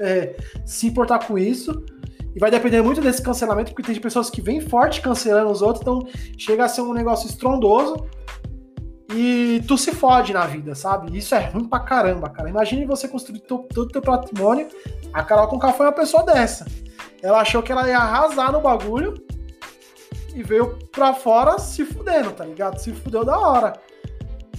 é, 0.00 0.36
se 0.64 0.88
importar 0.88 1.20
com 1.24 1.38
isso. 1.38 1.84
E 2.34 2.40
vai 2.40 2.50
depender 2.50 2.82
muito 2.82 3.00
desse 3.00 3.22
cancelamento, 3.22 3.72
porque 3.72 3.92
tem 3.92 4.00
pessoas 4.00 4.28
que 4.28 4.40
vêm 4.40 4.60
forte 4.60 5.00
cancelando 5.00 5.50
os 5.50 5.62
outros, 5.62 5.82
então 5.82 6.06
chega 6.36 6.64
a 6.64 6.68
ser 6.68 6.82
um 6.82 6.92
negócio 6.92 7.28
estrondoso 7.28 8.06
e 9.12 9.62
tu 9.66 9.78
se 9.78 9.92
fode 9.92 10.32
na 10.32 10.46
vida, 10.46 10.74
sabe? 10.74 11.16
Isso 11.16 11.34
é 11.34 11.48
ruim 11.48 11.64
pra 11.64 11.80
caramba, 11.80 12.28
cara. 12.28 12.48
Imagine 12.50 12.84
você 12.84 13.08
construir 13.08 13.40
todo 13.40 13.66
o 13.76 13.88
teu 13.88 14.02
patrimônio. 14.02 14.68
A 15.12 15.22
Carol 15.22 15.48
Conká 15.48 15.72
foi 15.72 15.86
uma 15.86 15.92
pessoa 15.92 16.24
dessa. 16.24 16.66
Ela 17.22 17.40
achou 17.40 17.62
que 17.62 17.72
ela 17.72 17.88
ia 17.88 17.98
arrasar 17.98 18.52
no 18.52 18.60
bagulho 18.60 19.14
e 20.34 20.42
veio 20.42 20.78
pra 20.92 21.12
fora 21.14 21.58
se 21.58 21.84
fudendo, 21.84 22.32
tá 22.32 22.44
ligado? 22.44 22.78
Se 22.78 22.92
fudeu 22.92 23.24
da 23.24 23.38
hora. 23.38 23.72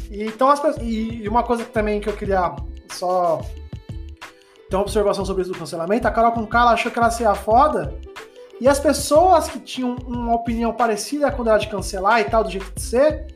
E, 0.09 0.23
então 0.23 0.49
as 0.49 0.59
pessoas. 0.59 0.85
E 0.85 1.27
uma 1.27 1.43
coisa 1.43 1.63
também 1.65 2.01
que 2.01 2.09
eu 2.09 2.15
queria 2.15 2.55
só 2.91 3.41
ter 4.69 4.75
uma 4.75 4.83
observação 4.83 5.25
sobre 5.25 5.41
isso 5.41 5.51
do 5.51 5.57
cancelamento, 5.57 6.07
a 6.07 6.11
Carol 6.11 6.31
Conká 6.31 6.61
ela 6.61 6.71
achou 6.71 6.91
que 6.91 6.99
ela 6.99 7.09
seria 7.09 7.33
foda. 7.33 7.93
E 8.61 8.67
as 8.67 8.79
pessoas 8.79 9.47
que 9.47 9.59
tinham 9.59 9.95
uma 10.05 10.35
opinião 10.35 10.73
parecida 10.73 11.31
com 11.31 11.47
ela 11.47 11.57
de 11.57 11.69
cancelar 11.69 12.19
e 12.19 12.25
tal, 12.25 12.43
do 12.43 12.51
jeito 12.51 12.69
de 12.75 12.81
ser, 12.81 13.27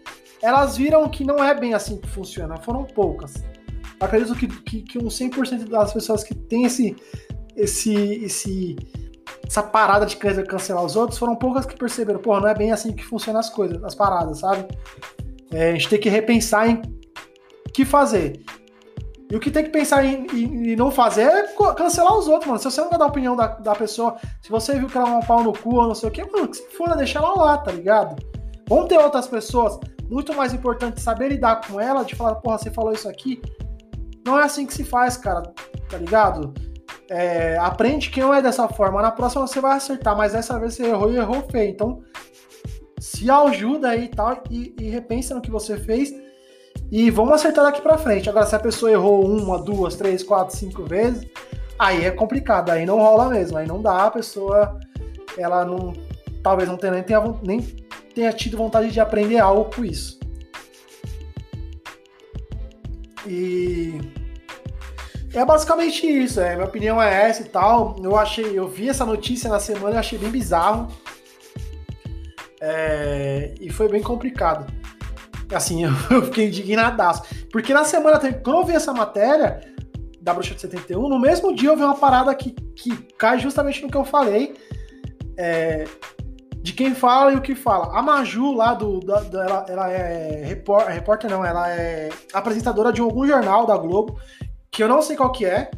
elas 0.42 0.76
viram 0.76 1.08
que 1.10 1.24
não 1.24 1.42
é 1.42 1.56
bem 1.56 1.74
assim 1.74 1.98
que 1.98 2.10
funciona, 2.10 2.58
foram 2.58 2.84
poucas. 2.84 3.36
Acredito 4.00 4.36
que, 4.36 4.48
que, 4.48 4.82
que 4.82 4.98
uns 4.98 5.18
100% 5.18 5.70
das 5.70 5.94
pessoas 5.94 6.26
que 6.26 6.36
têm 6.36 6.66
esse, 6.66 6.94
esse, 7.56 7.94
esse, 7.96 8.76
essa 9.46 9.62
parada 9.62 10.06
de 10.06 10.16
querer 10.16 10.48
cancelar 10.48 10.84
os 10.84 10.96
outros, 10.96 11.20
foram 11.20 11.36
poucas 11.36 11.66
que 11.66 11.78
perceberam, 11.78 12.20
porra, 12.20 12.42
não 12.42 12.48
é 12.48 12.56
bem 12.56 12.72
assim 12.72 12.94
que 12.94 13.04
funcionam 13.04 13.40
as 13.40 13.50
coisas, 13.50 13.84
as 13.84 13.94
paradas, 13.94 14.40
sabe? 14.40 14.66
É, 15.52 15.70
a 15.70 15.74
gente 15.74 15.90
tem 15.90 16.00
que 16.00 16.10
repensar 16.10 16.68
em 16.70 16.82
que 17.74 17.86
fazer. 17.86 18.44
E 19.32 19.36
o 19.36 19.40
que 19.40 19.50
tem 19.50 19.64
que 19.64 19.72
pensar 19.72 20.06
em, 20.06 20.28
em, 20.32 20.72
em, 20.72 20.76
não 20.76 20.92
fazer 20.92 21.24
é 21.24 21.48
cancelar 21.76 22.16
os 22.16 22.28
outros, 22.28 22.48
mano. 22.48 22.60
Se 22.60 22.66
você 22.66 22.82
não 22.82 22.90
quer 22.90 23.00
dar 23.00 23.06
a 23.06 23.08
opinião 23.08 23.36
da, 23.36 23.48
da 23.48 23.74
pessoa, 23.74 24.16
se 24.42 24.50
você 24.50 24.78
viu 24.78 24.88
que 24.88 24.98
ela 24.98 25.10
é 25.10 25.14
um 25.14 25.22
pau 25.22 25.44
no 25.44 25.54
cu 25.54 25.76
ou 25.76 25.88
não 25.88 25.96
sei 25.96 26.10
o 26.10 26.12
que, 26.12 26.24
mano, 26.24 26.48
que 26.48 26.58
se 26.58 26.70
for, 26.70 26.96
deixa 26.96 27.20
ela 27.20 27.34
lá, 27.34 27.58
tá 27.58 27.72
ligado? 27.72 28.16
Vão 28.68 28.88
ter 28.88 28.98
outras 28.98 29.28
pessoas 29.28 29.80
muito 30.10 30.36
mais 30.36 30.54
importante 30.54 31.02
saber 31.02 31.30
lidar 31.30 31.62
com 31.68 31.80
ela, 31.80 32.04
de 32.04 32.16
falar, 32.16 32.36
porra, 32.36 32.60
você 32.60 32.70
falou 32.70 32.94
isso 32.94 33.10
aqui. 33.10 33.42
Não 34.26 34.40
é 34.40 34.44
assim 34.44 34.66
que 34.66 34.74
se 34.74 34.84
faz, 34.84 35.18
cara, 35.18 35.42
tá 35.90 35.98
ligado? 35.98 36.54
É, 37.10 37.58
aprende 37.58 38.10
que 38.10 38.22
não 38.22 38.34
é 38.34 38.42
dessa 38.42 38.68
forma. 38.68 39.02
Na 39.02 39.12
próxima 39.12 39.46
você 39.46 39.60
vai 39.60 39.78
acertar, 39.78 40.18
mas 40.18 40.34
dessa 40.34 40.60
vez 40.60 40.74
você 40.74 40.86
errou 40.86 41.12
e 41.12 41.18
errou 41.18 41.48
feio. 41.50 41.70
Então, 41.70 42.02
se 43.00 43.30
ajuda 43.30 43.90
aí 43.90 44.08
tal, 44.08 44.42
e, 44.50 44.74
e 44.80 44.90
repensa 44.90 45.36
no 45.36 45.42
que 45.42 45.52
você 45.52 45.78
fez 45.78 46.14
e 46.92 47.10
vamos 47.10 47.34
acertar 47.34 47.66
daqui 47.66 47.82
pra 47.82 47.98
frente. 47.98 48.30
Agora, 48.30 48.46
se 48.46 48.56
a 48.56 48.60
pessoa 48.60 48.92
errou 48.92 49.26
uma, 49.26 49.62
duas, 49.62 49.96
três, 49.96 50.24
quatro, 50.24 50.56
cinco 50.56 50.84
vezes, 50.84 51.28
aí 51.78 52.06
é 52.06 52.12
complicado, 52.12 52.70
aí 52.70 52.86
não 52.86 52.98
rola 52.98 53.30
mesmo, 53.30 53.58
aí 53.58 53.68
não 53.68 53.82
dá, 53.82 54.06
a 54.06 54.12
pessoa, 54.12 54.80
ela 55.38 55.66
não, 55.66 55.94
talvez 56.42 56.70
não 56.70 56.78
tenha 56.78 56.94
nem, 56.94 57.04
tenha, 57.04 57.22
nem 57.44 57.60
tenha 58.14 58.32
tido 58.32 58.58
vontade 58.58 58.92
de 58.92 59.00
aprender 59.00 59.40
algo 59.40 59.74
com 59.74 59.84
isso. 59.84 60.20
E 63.26 64.00
é 65.34 65.44
basicamente 65.44 66.06
isso, 66.06 66.40
é, 66.40 66.56
minha 66.56 66.68
opinião 66.68 67.02
é 67.02 67.30
essa 67.30 67.42
e 67.42 67.46
tal. 67.46 67.96
Eu 68.02 68.16
achei, 68.18 68.58
eu 68.58 68.68
vi 68.68 68.90
essa 68.90 69.06
notícia 69.06 69.50
na 69.50 69.60
semana 69.60 69.96
e 69.96 70.00
achei 70.00 70.18
bem 70.18 70.30
bizarro. 70.30 70.88
É, 72.62 73.56
e 73.60 73.70
foi 73.72 73.90
bem 73.90 74.02
complicado. 74.02 74.72
Assim, 75.54 75.84
eu, 76.12 76.24
fiquei 76.24 76.48
indignadaço. 76.48 77.24
Porque 77.52 77.74
na 77.74 77.84
semana, 77.84 78.20
quando 78.20 78.60
eu 78.60 78.66
vi 78.66 78.74
essa 78.74 78.94
matéria 78.94 79.60
da 80.22 80.34
Bruxa 80.34 80.56
de 80.56 80.62
71, 80.62 81.10
no 81.10 81.20
mesmo 81.20 81.54
dia 81.54 81.70
eu 81.70 81.76
vi 81.76 81.84
uma 81.84 81.98
parada 81.98 82.34
que, 82.34 82.52
que 82.52 82.96
cai 83.18 83.40
justamente 83.40 83.82
no 83.82 83.90
que 83.90 83.98
eu 83.98 84.06
falei. 84.06 84.56
É, 85.36 85.86
de 86.62 86.72
quem 86.72 86.96
fala 86.96 87.34
e 87.34 87.36
o 87.36 87.42
que 87.42 87.56
fala. 87.56 87.98
A 87.98 88.02
Maju 88.02 88.54
lá 88.54 88.74
do. 88.74 89.02
Da, 89.02 89.20
da, 89.20 89.44
ela, 89.44 89.66
ela 89.68 89.92
é 89.92 90.46
repórter, 90.46 90.94
repórter, 90.94 91.30
não, 91.30 91.44
ela 91.44 91.70
é 91.70 92.10
apresentadora 92.32 92.94
de 92.94 93.02
algum 93.02 93.28
jornal 93.28 93.66
da 93.66 93.76
Globo, 93.76 94.18
que 94.74 94.82
eu 94.82 94.88
não 94.88 95.02
sei 95.02 95.16
qual 95.16 95.32
que 95.32 95.46
é. 95.46 95.70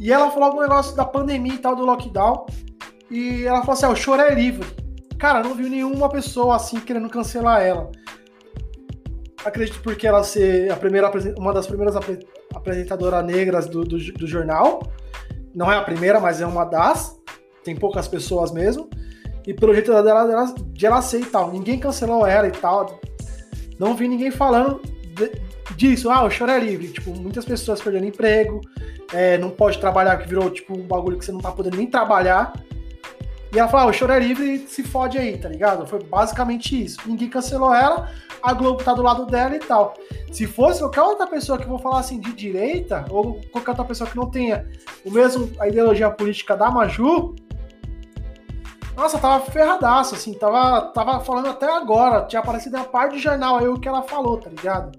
E 0.00 0.12
ela 0.12 0.30
falou 0.30 0.48
algum 0.48 0.60
negócio 0.60 0.94
da 0.96 1.04
pandemia 1.04 1.54
e 1.54 1.58
tal, 1.58 1.76
do 1.76 1.86
lockdown. 1.86 2.46
E 3.10 3.44
ela 3.44 3.60
falou 3.60 3.74
assim: 3.74 3.86
ah, 3.86 3.90
o 3.90 3.96
choro 3.96 4.20
é 4.20 4.34
livre. 4.34 4.66
Cara, 5.18 5.42
não 5.42 5.54
viu 5.54 5.70
nenhuma 5.70 6.08
pessoa 6.08 6.56
assim 6.56 6.80
querendo 6.80 7.08
cancelar 7.08 7.62
ela. 7.62 7.90
Acredito 9.44 9.80
porque 9.82 10.06
ela 10.06 10.24
ser 10.24 10.70
a 10.72 10.76
primeira, 10.76 11.10
uma 11.38 11.52
das 11.52 11.66
primeiras 11.66 11.94
apresentadoras 12.54 13.24
negras 13.24 13.66
do, 13.66 13.84
do, 13.84 13.96
do 13.98 14.26
jornal. 14.26 14.82
Não 15.54 15.70
é 15.70 15.76
a 15.76 15.82
primeira, 15.82 16.18
mas 16.18 16.40
é 16.40 16.46
uma 16.46 16.64
das. 16.64 17.16
Tem 17.62 17.76
poucas 17.76 18.08
pessoas 18.08 18.50
mesmo. 18.50 18.90
E 19.46 19.54
pelo 19.54 19.72
jeito 19.74 19.92
dela, 20.02 20.26
dela, 20.26 20.54
de 20.72 20.86
ela 20.86 21.00
ser 21.00 21.20
e 21.20 21.26
tal. 21.26 21.52
Ninguém 21.52 21.78
cancelou 21.78 22.26
ela 22.26 22.48
e 22.48 22.50
tal. 22.50 23.00
Não 23.78 23.94
vi 23.94 24.08
ninguém 24.08 24.30
falando 24.30 24.80
de, 25.14 25.30
disso. 25.76 26.10
Ah, 26.10 26.24
o 26.24 26.30
choro 26.30 26.50
é 26.50 26.58
livre. 26.58 26.88
Tipo, 26.88 27.14
muitas 27.14 27.44
pessoas 27.44 27.80
perdendo 27.80 28.06
emprego. 28.06 28.60
É, 29.12 29.38
não 29.38 29.50
pode 29.50 29.78
trabalhar, 29.78 30.16
que 30.16 30.28
virou 30.28 30.50
tipo 30.50 30.76
um 30.76 30.86
bagulho 30.86 31.18
que 31.18 31.24
você 31.24 31.32
não 31.32 31.40
tá 31.40 31.52
podendo 31.52 31.76
nem 31.76 31.86
trabalhar. 31.86 32.52
E 33.52 33.58
ela 33.58 33.68
falou: 33.68 33.86
ah, 33.86 33.90
o 33.90 33.92
choro 33.92 34.12
é 34.12 34.18
livre 34.18 34.66
se 34.68 34.82
fode 34.82 35.16
aí, 35.16 35.38
tá 35.38 35.48
ligado? 35.48 35.86
Foi 35.86 36.02
basicamente 36.02 36.84
isso. 36.84 36.98
Ninguém 37.06 37.28
cancelou 37.28 37.72
ela, 37.72 38.10
a 38.42 38.52
Globo 38.52 38.82
tá 38.82 38.92
do 38.92 39.02
lado 39.02 39.26
dela 39.26 39.54
e 39.54 39.60
tal. 39.60 39.94
Se 40.32 40.46
fosse 40.46 40.80
qualquer 40.80 41.02
outra 41.02 41.26
pessoa 41.26 41.56
que 41.56 41.64
eu 41.64 41.68
vou 41.68 41.78
falar 41.78 42.00
assim 42.00 42.18
de 42.18 42.32
direita, 42.32 43.04
ou 43.08 43.40
qualquer 43.52 43.70
outra 43.70 43.84
pessoa 43.84 44.10
que 44.10 44.16
não 44.16 44.28
tenha 44.28 44.66
o 45.04 45.10
mesmo 45.10 45.50
a 45.60 45.68
ideologia 45.68 46.10
política 46.10 46.56
da 46.56 46.70
Maju, 46.70 47.36
nossa, 48.96 49.18
tava 49.18 49.44
ferradaço, 49.46 50.14
assim, 50.14 50.34
tava, 50.34 50.82
tava 50.92 51.20
falando 51.20 51.48
até 51.48 51.66
agora, 51.66 52.26
tinha 52.26 52.40
aparecido 52.40 52.76
na 52.76 52.84
parte 52.84 53.14
de 53.14 53.18
jornal 53.18 53.58
aí 53.58 53.66
o 53.66 53.78
que 53.78 53.88
ela 53.88 54.02
falou, 54.02 54.38
tá 54.38 54.48
ligado? 54.50 54.92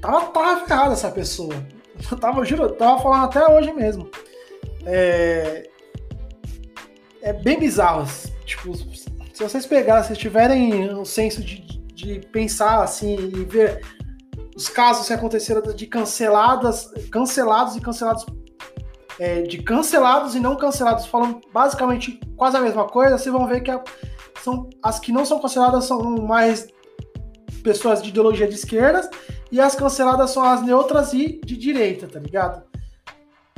Tava, 0.00 0.26
tava 0.26 0.66
ferrada 0.66 0.92
essa 0.92 1.10
pessoa. 1.10 1.54
Eu 2.10 2.18
tava, 2.20 2.44
juro, 2.44 2.70
tava 2.72 3.02
falando 3.02 3.24
até 3.24 3.46
hoje 3.50 3.72
mesmo. 3.72 4.10
É, 4.84 5.68
é 7.22 7.32
bem 7.32 7.58
bizarro. 7.58 8.06
Tipo, 8.44 8.76
se 8.76 9.42
vocês 9.42 9.66
pegarem, 9.66 10.04
se 10.04 10.14
tiverem 10.14 10.94
um 10.94 11.04
senso 11.04 11.42
de, 11.42 11.60
de 11.94 12.20
pensar 12.28 12.82
assim 12.82 13.14
e 13.14 13.44
ver 13.44 13.80
os 14.54 14.68
casos 14.68 15.06
que 15.06 15.12
aconteceram 15.12 15.62
de 15.74 15.86
canceladas, 15.86 16.90
cancelados 17.10 17.74
e 17.76 17.80
cancelados 17.80 18.24
é, 19.18 19.42
de 19.42 19.62
cancelados 19.62 20.34
e 20.34 20.40
não 20.40 20.56
cancelados, 20.56 21.06
falando 21.06 21.40
basicamente 21.52 22.20
quase 22.36 22.56
a 22.56 22.60
mesma 22.60 22.86
coisa, 22.86 23.18
vocês 23.18 23.32
vão 23.32 23.46
ver 23.46 23.62
que 23.62 23.70
a, 23.70 23.82
são, 24.42 24.68
as 24.82 24.98
que 24.98 25.12
não 25.12 25.24
são 25.24 25.40
canceladas 25.40 25.84
são 25.84 26.16
mais 26.16 26.66
pessoas 27.64 28.02
de 28.02 28.10
ideologia 28.10 28.46
de 28.46 28.54
esquerda 28.54 29.10
e 29.50 29.58
as 29.58 29.74
canceladas 29.74 30.30
são 30.30 30.44
as 30.44 30.62
neutras 30.62 31.12
e 31.14 31.40
de 31.44 31.56
direita, 31.56 32.06
tá 32.06 32.20
ligado? 32.20 32.62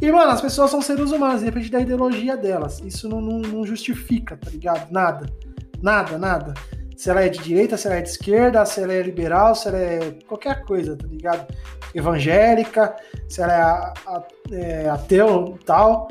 E, 0.01 0.13
mano, 0.13 0.31
as 0.31 0.41
pessoas 0.41 0.71
são 0.71 0.81
seres 0.81 1.11
humanos, 1.11 1.43
independente 1.43 1.73
da 1.73 1.81
ideologia 1.81 2.37
delas. 2.37 2.81
Isso 2.81 3.09
não, 3.09 3.21
não, 3.21 3.39
não, 3.39 3.67
justifica, 3.67 4.37
tá 4.37 4.51
ligado? 4.51 4.91
Nada. 4.93 5.27
Nada, 5.83 6.19
nada. 6.19 6.55
Se 6.97 7.11
ela 7.11 7.23
é 7.23 7.29
de 7.29 7.39
direita, 7.39 7.77
se 7.77 7.87
ela 7.87 7.97
é 7.97 8.03
de 8.03 8.11
esquerda, 8.11 8.65
se 8.65 8.81
ela 8.81 8.93
é 8.93 9.03
liberal, 9.03 9.55
se 9.55 9.69
ela 9.69 9.79
é 9.79 10.19
qualquer 10.27 10.65
coisa, 10.65 10.97
tá 10.97 11.07
ligado? 11.07 11.47
Evangélica, 11.95 12.95
se 13.29 13.41
ela 13.41 13.53
é, 13.53 13.61
a, 13.61 13.95
a, 14.07 14.23
é 14.53 14.89
ateu 14.89 15.59
tal. 15.65 16.09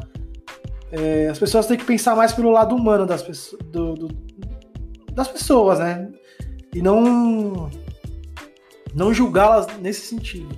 É, 0.92 1.28
as 1.30 1.38
pessoas 1.38 1.68
têm 1.68 1.78
que 1.78 1.86
pensar 1.86 2.16
mais 2.16 2.34
pelo 2.34 2.50
lado 2.50 2.76
humano 2.76 3.06
das, 3.06 3.24
do, 3.66 3.94
do, 3.94 4.08
das 5.14 5.28
pessoas, 5.28 5.80
né? 5.80 6.10
E 6.74 6.82
não, 6.82 7.70
não 8.96 9.14
julgá-las 9.14 9.68
nesse 9.80 10.08
sentido. 10.08 10.56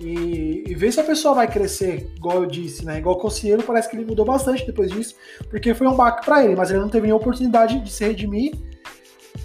E, 0.00 0.64
e, 0.66 0.74
ver 0.74 0.92
se 0.92 0.98
a 0.98 1.04
pessoa 1.04 1.32
vai 1.32 1.46
crescer, 1.46 2.10
igual 2.16 2.42
eu 2.42 2.46
disse, 2.46 2.84
né? 2.84 2.98
Igual 2.98 3.14
o 3.14 3.20
Conselheiro, 3.20 3.62
parece 3.62 3.88
que 3.88 3.94
ele 3.94 4.04
mudou 4.04 4.24
bastante 4.24 4.66
depois 4.66 4.90
disso, 4.90 5.14
porque 5.48 5.72
foi 5.74 5.86
um 5.86 5.94
baque 5.94 6.24
para 6.24 6.44
ele, 6.44 6.56
mas 6.56 6.70
ele 6.70 6.80
não 6.80 6.88
teve 6.88 7.06
nenhuma 7.06 7.20
oportunidade 7.20 7.78
de 7.78 7.88
se 7.88 8.04
redimir 8.04 8.52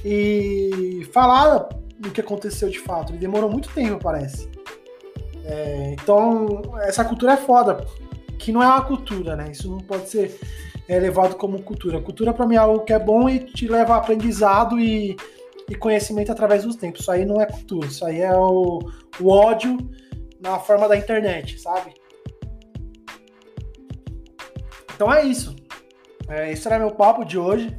e 0.03 1.07
falar 1.13 1.69
do 1.99 2.09
que 2.09 2.19
aconteceu 2.19 2.69
de 2.69 2.79
fato. 2.79 3.11
Ele 3.11 3.19
demorou 3.19 3.51
muito 3.51 3.69
tempo, 3.69 3.99
parece. 4.01 4.49
É, 5.45 5.93
então, 5.93 6.63
essa 6.81 7.05
cultura 7.05 7.33
é 7.33 7.37
foda, 7.37 7.85
que 8.39 8.51
não 8.51 8.63
é 8.63 8.67
uma 8.67 8.81
cultura, 8.81 9.35
né? 9.35 9.51
Isso 9.51 9.69
não 9.69 9.77
pode 9.77 10.09
ser 10.09 10.39
é, 10.87 10.99
levado 10.99 11.35
como 11.35 11.61
cultura. 11.61 12.01
Cultura, 12.01 12.33
para 12.33 12.47
mim, 12.47 12.55
é 12.55 12.57
algo 12.57 12.83
que 12.83 12.93
é 12.93 12.99
bom 12.99 13.29
e 13.29 13.39
te 13.39 13.67
leva 13.67 13.93
a 13.93 13.97
aprendizado 13.97 14.79
e, 14.79 15.15
e 15.69 15.75
conhecimento 15.75 16.31
através 16.31 16.63
dos 16.63 16.75
tempos. 16.75 17.01
Isso 17.01 17.11
aí 17.11 17.25
não 17.25 17.41
é 17.41 17.45
cultura, 17.45 17.87
isso 17.87 18.05
aí 18.05 18.21
é 18.21 18.35
o, 18.35 18.79
o 19.19 19.29
ódio 19.29 19.77
na 20.39 20.59
forma 20.59 20.87
da 20.87 20.97
internet, 20.97 21.59
sabe? 21.59 21.93
Então 24.95 25.13
é 25.13 25.23
isso. 25.23 25.55
É, 26.27 26.51
esse 26.51 26.67
era 26.67 26.79
meu 26.79 26.91
papo 26.91 27.23
de 27.23 27.37
hoje, 27.37 27.75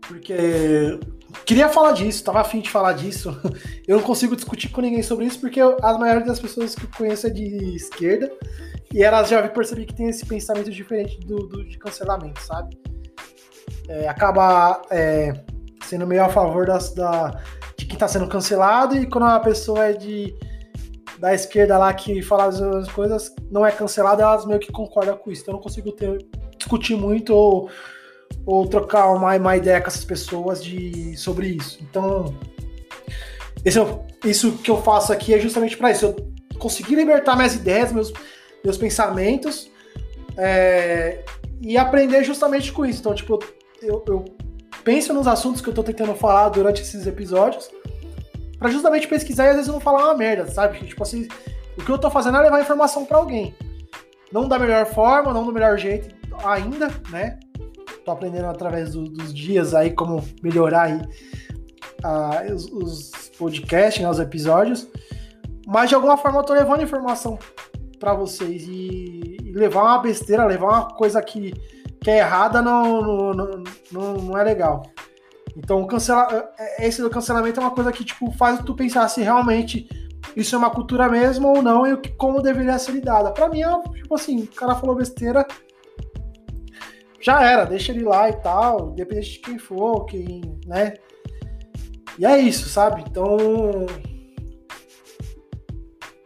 porque 0.00 0.98
queria 1.44 1.68
falar 1.68 1.92
disso, 1.92 2.24
tava 2.24 2.40
afim 2.40 2.60
de 2.60 2.70
falar 2.70 2.92
disso. 2.92 3.36
Eu 3.86 3.98
não 3.98 4.04
consigo 4.04 4.34
discutir 4.34 4.68
com 4.70 4.80
ninguém 4.80 5.02
sobre 5.02 5.26
isso, 5.26 5.40
porque 5.40 5.60
a 5.60 5.98
maioria 5.98 6.26
das 6.26 6.40
pessoas 6.40 6.74
que 6.74 6.84
eu 6.84 6.90
conheço 6.96 7.28
é 7.28 7.30
de 7.30 7.76
esquerda, 7.76 8.32
e 8.92 9.00
elas 9.00 9.28
já 9.28 9.46
percebi 9.48 9.86
que 9.86 9.94
tem 9.94 10.08
esse 10.08 10.26
pensamento 10.26 10.72
diferente 10.72 11.20
do, 11.20 11.46
do 11.46 11.64
de 11.64 11.78
cancelamento, 11.78 12.42
sabe? 12.42 12.76
É, 13.88 14.08
acaba 14.08 14.82
é, 14.90 15.32
sendo 15.86 16.06
meio 16.06 16.24
a 16.24 16.28
favor 16.28 16.66
das, 16.66 16.92
da, 16.92 17.40
de 17.76 17.86
quem 17.86 17.98
tá 17.98 18.08
sendo 18.08 18.28
cancelado, 18.28 18.96
e 18.96 19.06
quando 19.06 19.24
a 19.24 19.40
pessoa 19.40 19.86
é 19.86 19.92
de 19.92 20.34
da 21.18 21.34
esquerda 21.34 21.78
lá 21.78 21.92
que 21.94 22.20
fala 22.22 22.46
as 22.46 22.88
coisas 22.90 23.34
não 23.50 23.64
é 23.64 23.70
cancelada, 23.70 24.22
elas 24.22 24.44
meio 24.44 24.60
que 24.60 24.70
concordam 24.70 25.16
com 25.16 25.30
isso. 25.30 25.42
Então 25.42 25.52
eu 25.52 25.56
não 25.56 25.62
consigo 25.62 25.92
ter, 25.92 26.18
discutir 26.58 26.94
muito 26.94 27.34
ou, 27.34 27.70
ou 28.44 28.66
trocar 28.66 29.10
uma, 29.12 29.34
uma 29.34 29.56
ideia 29.56 29.80
com 29.80 29.88
essas 29.88 30.04
pessoas 30.04 30.62
de, 30.62 31.16
sobre 31.16 31.48
isso. 31.48 31.78
Então, 31.82 32.34
esse, 33.64 33.78
é 33.80 33.84
isso 34.24 34.52
que 34.58 34.70
eu 34.70 34.82
faço 34.82 35.12
aqui 35.12 35.32
é 35.34 35.38
justamente 35.38 35.76
para 35.76 35.90
isso. 35.90 36.06
Eu 36.06 36.16
conseguir 36.58 36.94
libertar 36.94 37.36
minhas 37.36 37.54
ideias, 37.54 37.92
meus, 37.92 38.12
meus 38.62 38.76
pensamentos 38.76 39.70
é, 40.36 41.24
e 41.60 41.76
aprender 41.76 42.24
justamente 42.24 42.72
com 42.72 42.84
isso. 42.84 43.00
Então, 43.00 43.14
tipo, 43.14 43.38
eu, 43.82 44.04
eu 44.06 44.24
penso 44.86 45.12
nos 45.12 45.26
assuntos 45.26 45.60
que 45.60 45.68
eu 45.68 45.74
tô 45.74 45.82
tentando 45.82 46.14
falar 46.14 46.48
durante 46.48 46.80
esses 46.80 47.08
episódios 47.08 47.68
para 48.56 48.70
justamente 48.70 49.08
pesquisar 49.08 49.46
e 49.46 49.48
às 49.48 49.56
vezes 49.56 49.70
não 49.70 49.80
falar 49.80 50.04
uma 50.04 50.14
merda, 50.14 50.46
sabe? 50.46 50.78
Tipo 50.86 51.02
assim, 51.02 51.26
o 51.76 51.82
que 51.84 51.90
eu 51.90 51.98
tô 51.98 52.08
fazendo 52.08 52.36
é 52.36 52.42
levar 52.42 52.60
informação 52.60 53.04
para 53.04 53.16
alguém. 53.16 53.52
Não 54.32 54.46
da 54.46 54.60
melhor 54.60 54.86
forma, 54.86 55.32
não 55.32 55.44
do 55.44 55.52
melhor 55.52 55.76
jeito 55.76 56.14
ainda, 56.44 56.88
né? 57.10 57.36
Tô 58.04 58.12
aprendendo 58.12 58.46
através 58.46 58.92
do, 58.92 59.02
dos 59.04 59.34
dias 59.34 59.74
aí 59.74 59.90
como 59.90 60.22
melhorar 60.40 60.82
aí 60.82 61.00
uh, 62.04 62.54
os, 62.54 62.66
os, 62.66 63.10
podcasts, 63.36 64.00
né, 64.00 64.08
os 64.08 64.20
episódios. 64.20 64.86
Mas 65.66 65.88
de 65.88 65.96
alguma 65.96 66.16
forma 66.16 66.38
eu 66.38 66.44
tô 66.44 66.54
levando 66.54 66.84
informação 66.84 67.36
para 67.98 68.14
vocês 68.14 68.62
e, 68.68 69.36
e, 69.42 69.52
levar 69.52 69.82
uma 69.82 69.98
besteira, 69.98 70.46
levar 70.46 70.66
uma 70.68 70.88
coisa 70.90 71.20
que, 71.20 71.52
que 72.06 72.10
é 72.12 72.18
errada 72.18 72.62
não, 72.62 73.02
não, 73.02 73.32
não, 73.90 74.14
não, 74.14 74.38
é 74.38 74.44
legal. 74.44 74.80
Então, 75.56 75.82
o 75.82 75.88
cancela... 75.88 76.52
Esse 76.78 77.02
do 77.02 77.10
cancelamento 77.10 77.58
é 77.58 77.64
uma 77.64 77.72
coisa 77.72 77.90
que 77.90 78.04
tipo, 78.04 78.30
faz 78.30 78.60
tu 78.62 78.76
pensar 78.76 79.08
se 79.08 79.22
realmente 79.22 79.88
isso 80.36 80.54
é 80.54 80.58
uma 80.58 80.70
cultura 80.70 81.08
mesmo 81.08 81.48
ou 81.48 81.60
não 81.60 81.84
e 81.84 81.96
como 82.10 82.40
deveria 82.40 82.78
ser 82.78 82.92
lidada. 82.92 83.32
Para 83.32 83.48
mim, 83.48 83.62
é 83.62 83.82
tipo 83.92 84.14
assim, 84.14 84.44
o 84.44 84.46
cara 84.46 84.76
falou 84.76 84.94
besteira, 84.94 85.44
já 87.20 87.42
era, 87.42 87.64
deixa 87.64 87.90
ele 87.90 88.04
lá 88.04 88.30
e 88.30 88.34
tal, 88.34 88.90
independente 88.92 89.32
de 89.32 89.38
quem 89.40 89.58
for, 89.58 90.04
quem, 90.04 90.60
né? 90.64 90.94
E 92.20 92.24
é 92.24 92.38
isso, 92.38 92.68
sabe? 92.68 93.02
Então. 93.04 93.36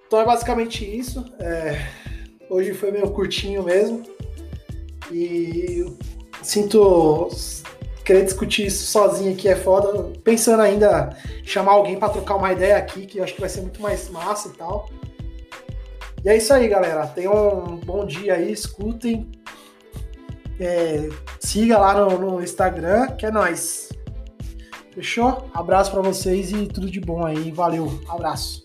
Então 0.07 0.21
é 0.21 0.27
basicamente 0.27 0.85
isso. 0.85 1.25
É... 1.39 1.89
Hoje 2.51 2.75
foi 2.75 2.91
meio 2.91 3.11
curtinho 3.13 3.63
mesmo. 3.63 4.20
E 5.11 5.85
sinto 6.43 7.29
querer 8.05 8.25
discutir 8.25 8.67
isso 8.67 8.87
sozinho 8.87 9.33
aqui 9.33 9.49
é 9.49 9.57
foda. 9.57 10.11
Pensando 10.25 10.61
ainda 10.63 11.17
chamar 11.45 11.73
alguém 11.73 11.99
para 11.99 12.09
trocar 12.11 12.37
uma 12.37 12.53
ideia 12.53 12.77
aqui, 12.77 13.07
que 13.07 13.19
eu 13.19 13.25
acho 13.25 13.35
que 13.35 13.41
vai 13.41 13.51
ser 13.51 13.61
muito 13.61 13.81
mais 13.81 14.09
massa 14.09 14.49
e 14.49 14.53
tal. 14.53 14.89
E 16.25 16.29
é 16.29 16.37
isso 16.37 16.53
aí, 16.53 16.69
galera. 16.69 17.07
Tenham 17.07 17.65
um 17.65 17.77
bom 17.77 18.05
dia 18.05 18.35
aí, 18.35 18.53
escutem. 18.53 19.31
É, 20.59 21.09
siga 21.39 21.79
lá 21.79 21.95
no, 21.95 22.19
no, 22.19 22.43
Instagram, 22.43 23.13
que 23.13 23.25
é 23.25 23.31
nós. 23.31 23.89
Fechou? 24.93 25.49
Abraço 25.55 25.91
para 25.91 26.03
vocês 26.03 26.53
e 26.53 26.67
tudo 26.67 26.91
de 26.91 27.01
bom 27.01 27.25
aí. 27.25 27.51
Valeu. 27.51 28.01
Abraço. 28.09 28.63